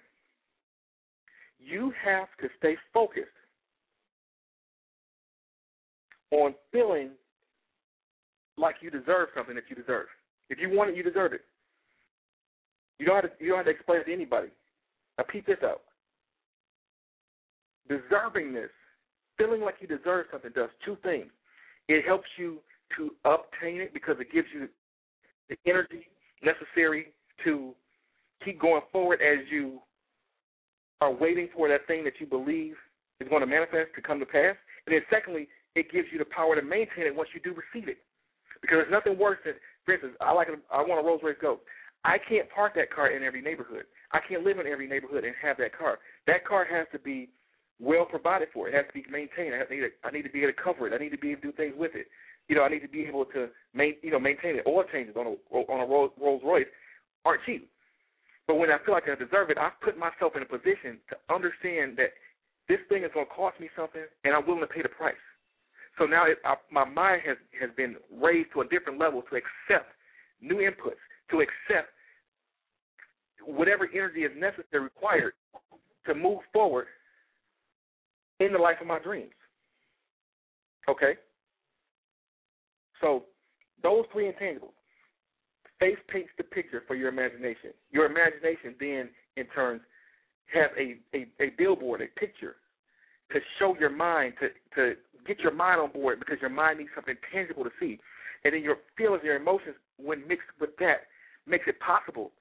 you 1.60 1.91
have 2.03 2.27
to 2.41 2.47
stay 2.58 2.75
focused 2.93 3.27
on 6.32 6.56
feeling 6.71 7.10
like 8.58 8.75
you 8.82 8.89
deserve 8.89 9.30
something 9.36 9.56
that 9.56 9.65
you 9.69 9.75
deserve. 9.75 10.08
If 10.49 10.60
you 10.60 10.69
want 10.69 10.89
it, 10.89 10.95
you 10.95 11.03
deserve 11.03 11.34
it. 11.34 11.41
You 12.99 13.06
don't 13.06 13.21
have 13.21 13.38
to, 13.38 13.43
you 13.43 13.49
don't 13.49 13.58
have 13.58 13.65
to 13.65 13.71
explain 13.71 14.01
it 14.01 14.06
to 14.06 14.13
anybody. 14.13 14.47
Now, 15.17 15.25
peep 15.30 15.45
this 15.45 15.58
out. 15.63 15.82
Deservingness, 17.89 18.69
feeling 19.38 19.62
like 19.62 19.75
you 19.80 19.88
deserve 19.88 20.27
something, 20.32 20.51
does 20.53 20.69
two 20.86 20.97
things. 21.03 21.27
It 21.88 22.06
helps 22.06 22.27
you 22.38 22.60
to 22.97 23.12
obtain 23.25 23.82
it 23.82 23.93
because 23.93 24.17
it 24.19 24.32
gives 24.32 24.47
you 24.53 24.67
the 25.49 25.56
energy 25.65 26.08
necessary 26.43 27.13
to 27.43 27.73
keep 28.43 28.60
going 28.60 28.82
forward 28.91 29.19
as 29.21 29.45
you 29.49 29.80
are 31.01 31.12
waiting 31.12 31.47
for 31.56 31.67
that 31.69 31.88
thing 31.88 32.03
that 32.03 32.13
you 32.19 32.25
believe 32.25 32.75
is 33.19 33.27
going 33.30 33.41
to 33.41 33.47
manifest 33.47 33.89
to 33.95 34.01
come 34.01 34.19
to 34.19 34.25
pass. 34.25 34.56
And 34.86 34.93
then 34.93 35.01
secondly, 35.10 35.47
it 35.75 35.91
gives 35.91 36.08
you 36.12 36.19
the 36.19 36.25
power 36.25 36.56
to 36.56 36.62
maintain 36.62 37.06
it 37.06 37.15
once 37.15 37.30
you 37.34 37.41
do 37.41 37.56
receive 37.56 37.88
it. 37.88 37.97
Because 38.62 38.77
there's 38.82 38.91
nothing 38.91 39.17
worse 39.17 39.38
than, 39.45 39.53
for 39.86 39.93
instance, 39.93 40.15
I 40.19 40.34
like 40.34 40.47
I 40.71 40.82
want 40.82 41.03
a 41.03 41.08
Rolls 41.08 41.21
Royce 41.23 41.36
Ghost. 41.41 41.62
I 42.08 42.17
can't 42.17 42.50
park 42.50 42.74
that 42.76 42.89
car 42.89 43.12
in 43.12 43.22
every 43.22 43.41
neighborhood. 43.41 43.84
I 44.13 44.20
can't 44.28 44.46
live 44.46 44.60
in 44.60 44.65
every 44.65 44.88
neighborhood 44.88 45.26
and 45.26 45.36
have 45.41 45.58
that 45.58 45.78
car. 45.78 46.00
That 46.26 46.48
car 46.48 46.65
has 46.65 46.88
to 46.93 47.00
be 47.00 47.28
well 47.82 48.06
provided 48.06 48.48
for. 48.54 48.70
It 48.70 48.74
has 48.74 48.88
to 48.88 48.93
be 48.93 49.04
maintained. 49.12 49.54
I 49.54 49.67
need 49.70 49.82
to, 49.82 49.91
I 50.06 50.12
need 50.12 50.24
to 50.24 50.32
be 50.32 50.39
able 50.39 50.54
to 50.54 50.63
cover 50.63 50.88
it. 50.88 50.96
I 50.96 51.04
need 51.04 51.12
to 51.12 51.17
be 51.17 51.32
able 51.32 51.41
to 51.41 51.48
do 51.52 51.58
things 51.58 51.76
with 51.78 51.91
it. 51.96 52.08
You 52.48 52.56
know, 52.56 52.63
I 52.63 52.70
need 52.70 52.80
to 52.80 52.88
be 52.88 53.04
able 53.04 53.26
to 53.36 53.50
main, 53.76 53.96
you 54.02 54.12
know, 54.12 54.20
maintain 54.20 54.56
it. 54.56 54.63
Oil 54.65 54.86
changes 54.91 55.15
on 55.20 55.28
a 55.28 55.36
on 55.52 55.84
a 55.84 55.86
Rolls 55.86 56.41
Royce 56.43 56.72
aren't 57.26 57.43
cheap. 57.46 57.70
But 58.48 58.56
when 58.56 58.72
I 58.72 58.78
feel 58.86 58.96
like 58.96 59.04
I 59.12 59.15
deserve 59.20 59.50
it, 59.50 59.58
I've 59.58 59.76
put 59.84 60.00
myself 60.00 60.32
in 60.38 60.41
a 60.41 60.46
position 60.48 61.04
to 61.12 61.20
understand 61.28 62.00
that 62.00 62.15
this 62.70 62.80
thing 62.88 63.04
is 63.04 63.12
going 63.13 63.28
to 63.28 63.36
cost 63.36 63.60
me 63.60 63.67
something, 63.76 64.08
and 64.24 64.34
I'm 64.34 64.48
willing 64.48 64.63
to 64.63 64.72
pay 64.72 64.82
the 64.82 64.88
price. 64.88 65.20
So 66.00 66.06
now 66.06 66.24
it, 66.26 66.39
I, 66.46 66.56
my 66.72 66.86
mind 66.86 67.24
has 67.28 67.36
has 67.60 67.70
been 67.76 67.98
raised 68.15 68.54
to 68.54 68.62
a 68.62 68.67
different 68.72 68.98
level 68.98 69.24
to 69.28 69.36
accept 69.36 69.91
new 70.39 70.63
inputs, 70.63 71.04
to 71.32 71.43
accept 71.43 71.91
whatever 73.47 73.89
energy 73.93 74.21
is 74.21 74.31
necessary 74.38 74.83
required 74.83 75.33
to 76.05 76.13
move 76.13 76.39
forward 76.53 76.88
in 78.39 78.51
the 78.51 78.60
life 78.60 78.77
of 78.81 78.88
my 78.88 78.99
dreams. 78.99 79.31
Okay. 80.89 81.13
So 83.01 83.23
those 83.81 84.05
three 84.12 84.31
intangibles. 84.31 84.73
Faith 85.79 85.99
paints 86.07 86.29
the 86.38 86.43
picture 86.43 86.83
for 86.88 86.95
your 86.95 87.10
imagination. 87.10 87.71
Your 87.91 88.07
imagination 88.07 88.73
then, 88.79 89.10
in 89.36 89.45
turn, 89.53 89.79
has 90.51 90.71
a, 90.79 90.97
a, 91.15 91.27
a 91.39 91.51
billboard, 91.57 92.01
a 92.01 92.19
picture 92.19 92.55
to 93.31 93.39
show 93.60 93.75
your 93.79 93.91
mind, 93.91 94.33
to, 94.39 94.47
to 94.75 94.95
get 95.27 95.39
your 95.39 95.53
mind 95.53 95.79
on 95.79 95.91
board 95.91 96.19
because 96.19 96.38
your 96.41 96.49
mind 96.49 96.79
needs 96.79 96.89
something 96.95 97.15
tangible 97.31 97.63
to 97.63 97.69
see. 97.79 97.99
And 98.43 98.53
then 98.53 98.63
your 98.63 98.77
feelings, 98.97 99.21
your 99.23 99.36
emotions, 99.36 99.75
when 99.97 100.27
mixed 100.27 100.47
with 100.60 100.71
that, 100.79 101.05
makes 101.45 101.65
it 101.67 101.79
possible 101.79 102.31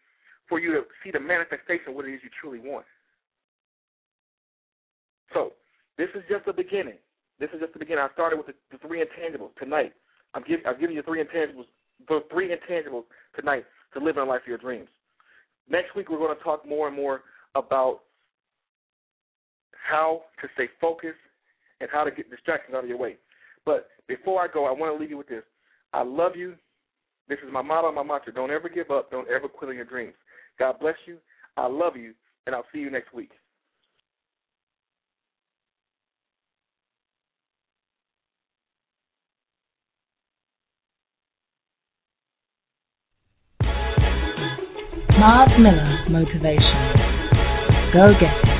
for 0.48 0.60
you 0.60 0.72
to 0.72 0.82
see 1.02 1.10
the 1.10 1.20
manifestation 1.20 1.88
of 1.88 1.94
what 1.94 2.06
it 2.06 2.14
is 2.14 2.20
you 2.22 2.30
truly 2.40 2.58
want. 2.58 2.86
So, 5.32 5.52
this 5.98 6.08
is 6.14 6.22
just 6.30 6.46
the 6.46 6.52
beginning. 6.52 6.98
This 7.40 7.50
is 7.52 7.60
just 7.60 7.72
the 7.72 7.78
beginning. 7.78 8.04
I 8.08 8.12
started 8.12 8.36
with 8.36 8.46
the, 8.46 8.54
the 8.70 8.78
three 8.86 9.04
intangibles 9.04 9.54
tonight. 9.58 9.92
I'm 10.34 10.42
giving 10.42 10.66
I'm 10.66 10.78
giving 10.78 10.96
you 10.96 11.02
three 11.02 11.22
intangibles, 11.22 11.66
the 12.08 12.20
three 12.30 12.48
intangibles 12.54 13.04
tonight 13.34 13.64
to 13.94 14.00
live 14.00 14.16
in 14.16 14.22
a 14.22 14.26
life 14.26 14.42
of 14.42 14.48
your 14.48 14.58
dreams. 14.58 14.88
Next 15.68 15.94
week 15.96 16.10
we're 16.10 16.18
going 16.18 16.36
to 16.36 16.42
talk 16.42 16.66
more 16.66 16.86
and 16.86 16.96
more 16.96 17.22
about 17.54 18.00
how 19.72 20.22
to 20.42 20.48
stay 20.54 20.68
focused 20.80 21.18
and 21.80 21.88
how 21.92 22.04
to 22.04 22.10
get 22.10 22.30
distractions 22.30 22.74
out 22.74 22.84
of 22.84 22.88
your 22.88 22.98
way. 22.98 23.16
But 23.64 23.88
before 24.08 24.42
I 24.42 24.48
go, 24.52 24.66
I 24.66 24.70
want 24.70 24.94
to 24.94 25.00
leave 25.00 25.10
you 25.10 25.18
with 25.18 25.28
this. 25.28 25.42
I 25.92 26.02
love 26.02 26.32
you. 26.36 26.54
This 27.28 27.38
is 27.44 27.52
my 27.52 27.62
motto, 27.62 27.88
and 27.88 27.96
my 27.96 28.02
mantra. 28.02 28.32
Don't 28.32 28.50
ever 28.50 28.68
give 28.68 28.90
up. 28.90 29.10
Don't 29.10 29.28
ever 29.28 29.48
quit 29.48 29.70
on 29.70 29.76
your 29.76 29.84
dreams. 29.84 30.14
God 30.58 30.78
bless 30.80 30.96
you. 31.06 31.18
I 31.56 31.66
love 31.66 31.96
you, 31.96 32.14
and 32.46 32.54
I'll 32.54 32.66
see 32.72 32.80
you 32.80 32.90
next 32.90 33.12
week. 33.14 33.30
Myles 45.18 45.50
Miller 45.58 46.04
Motivation. 46.10 46.92
Go 47.92 48.12
get 48.20 48.50
it. 48.50 48.55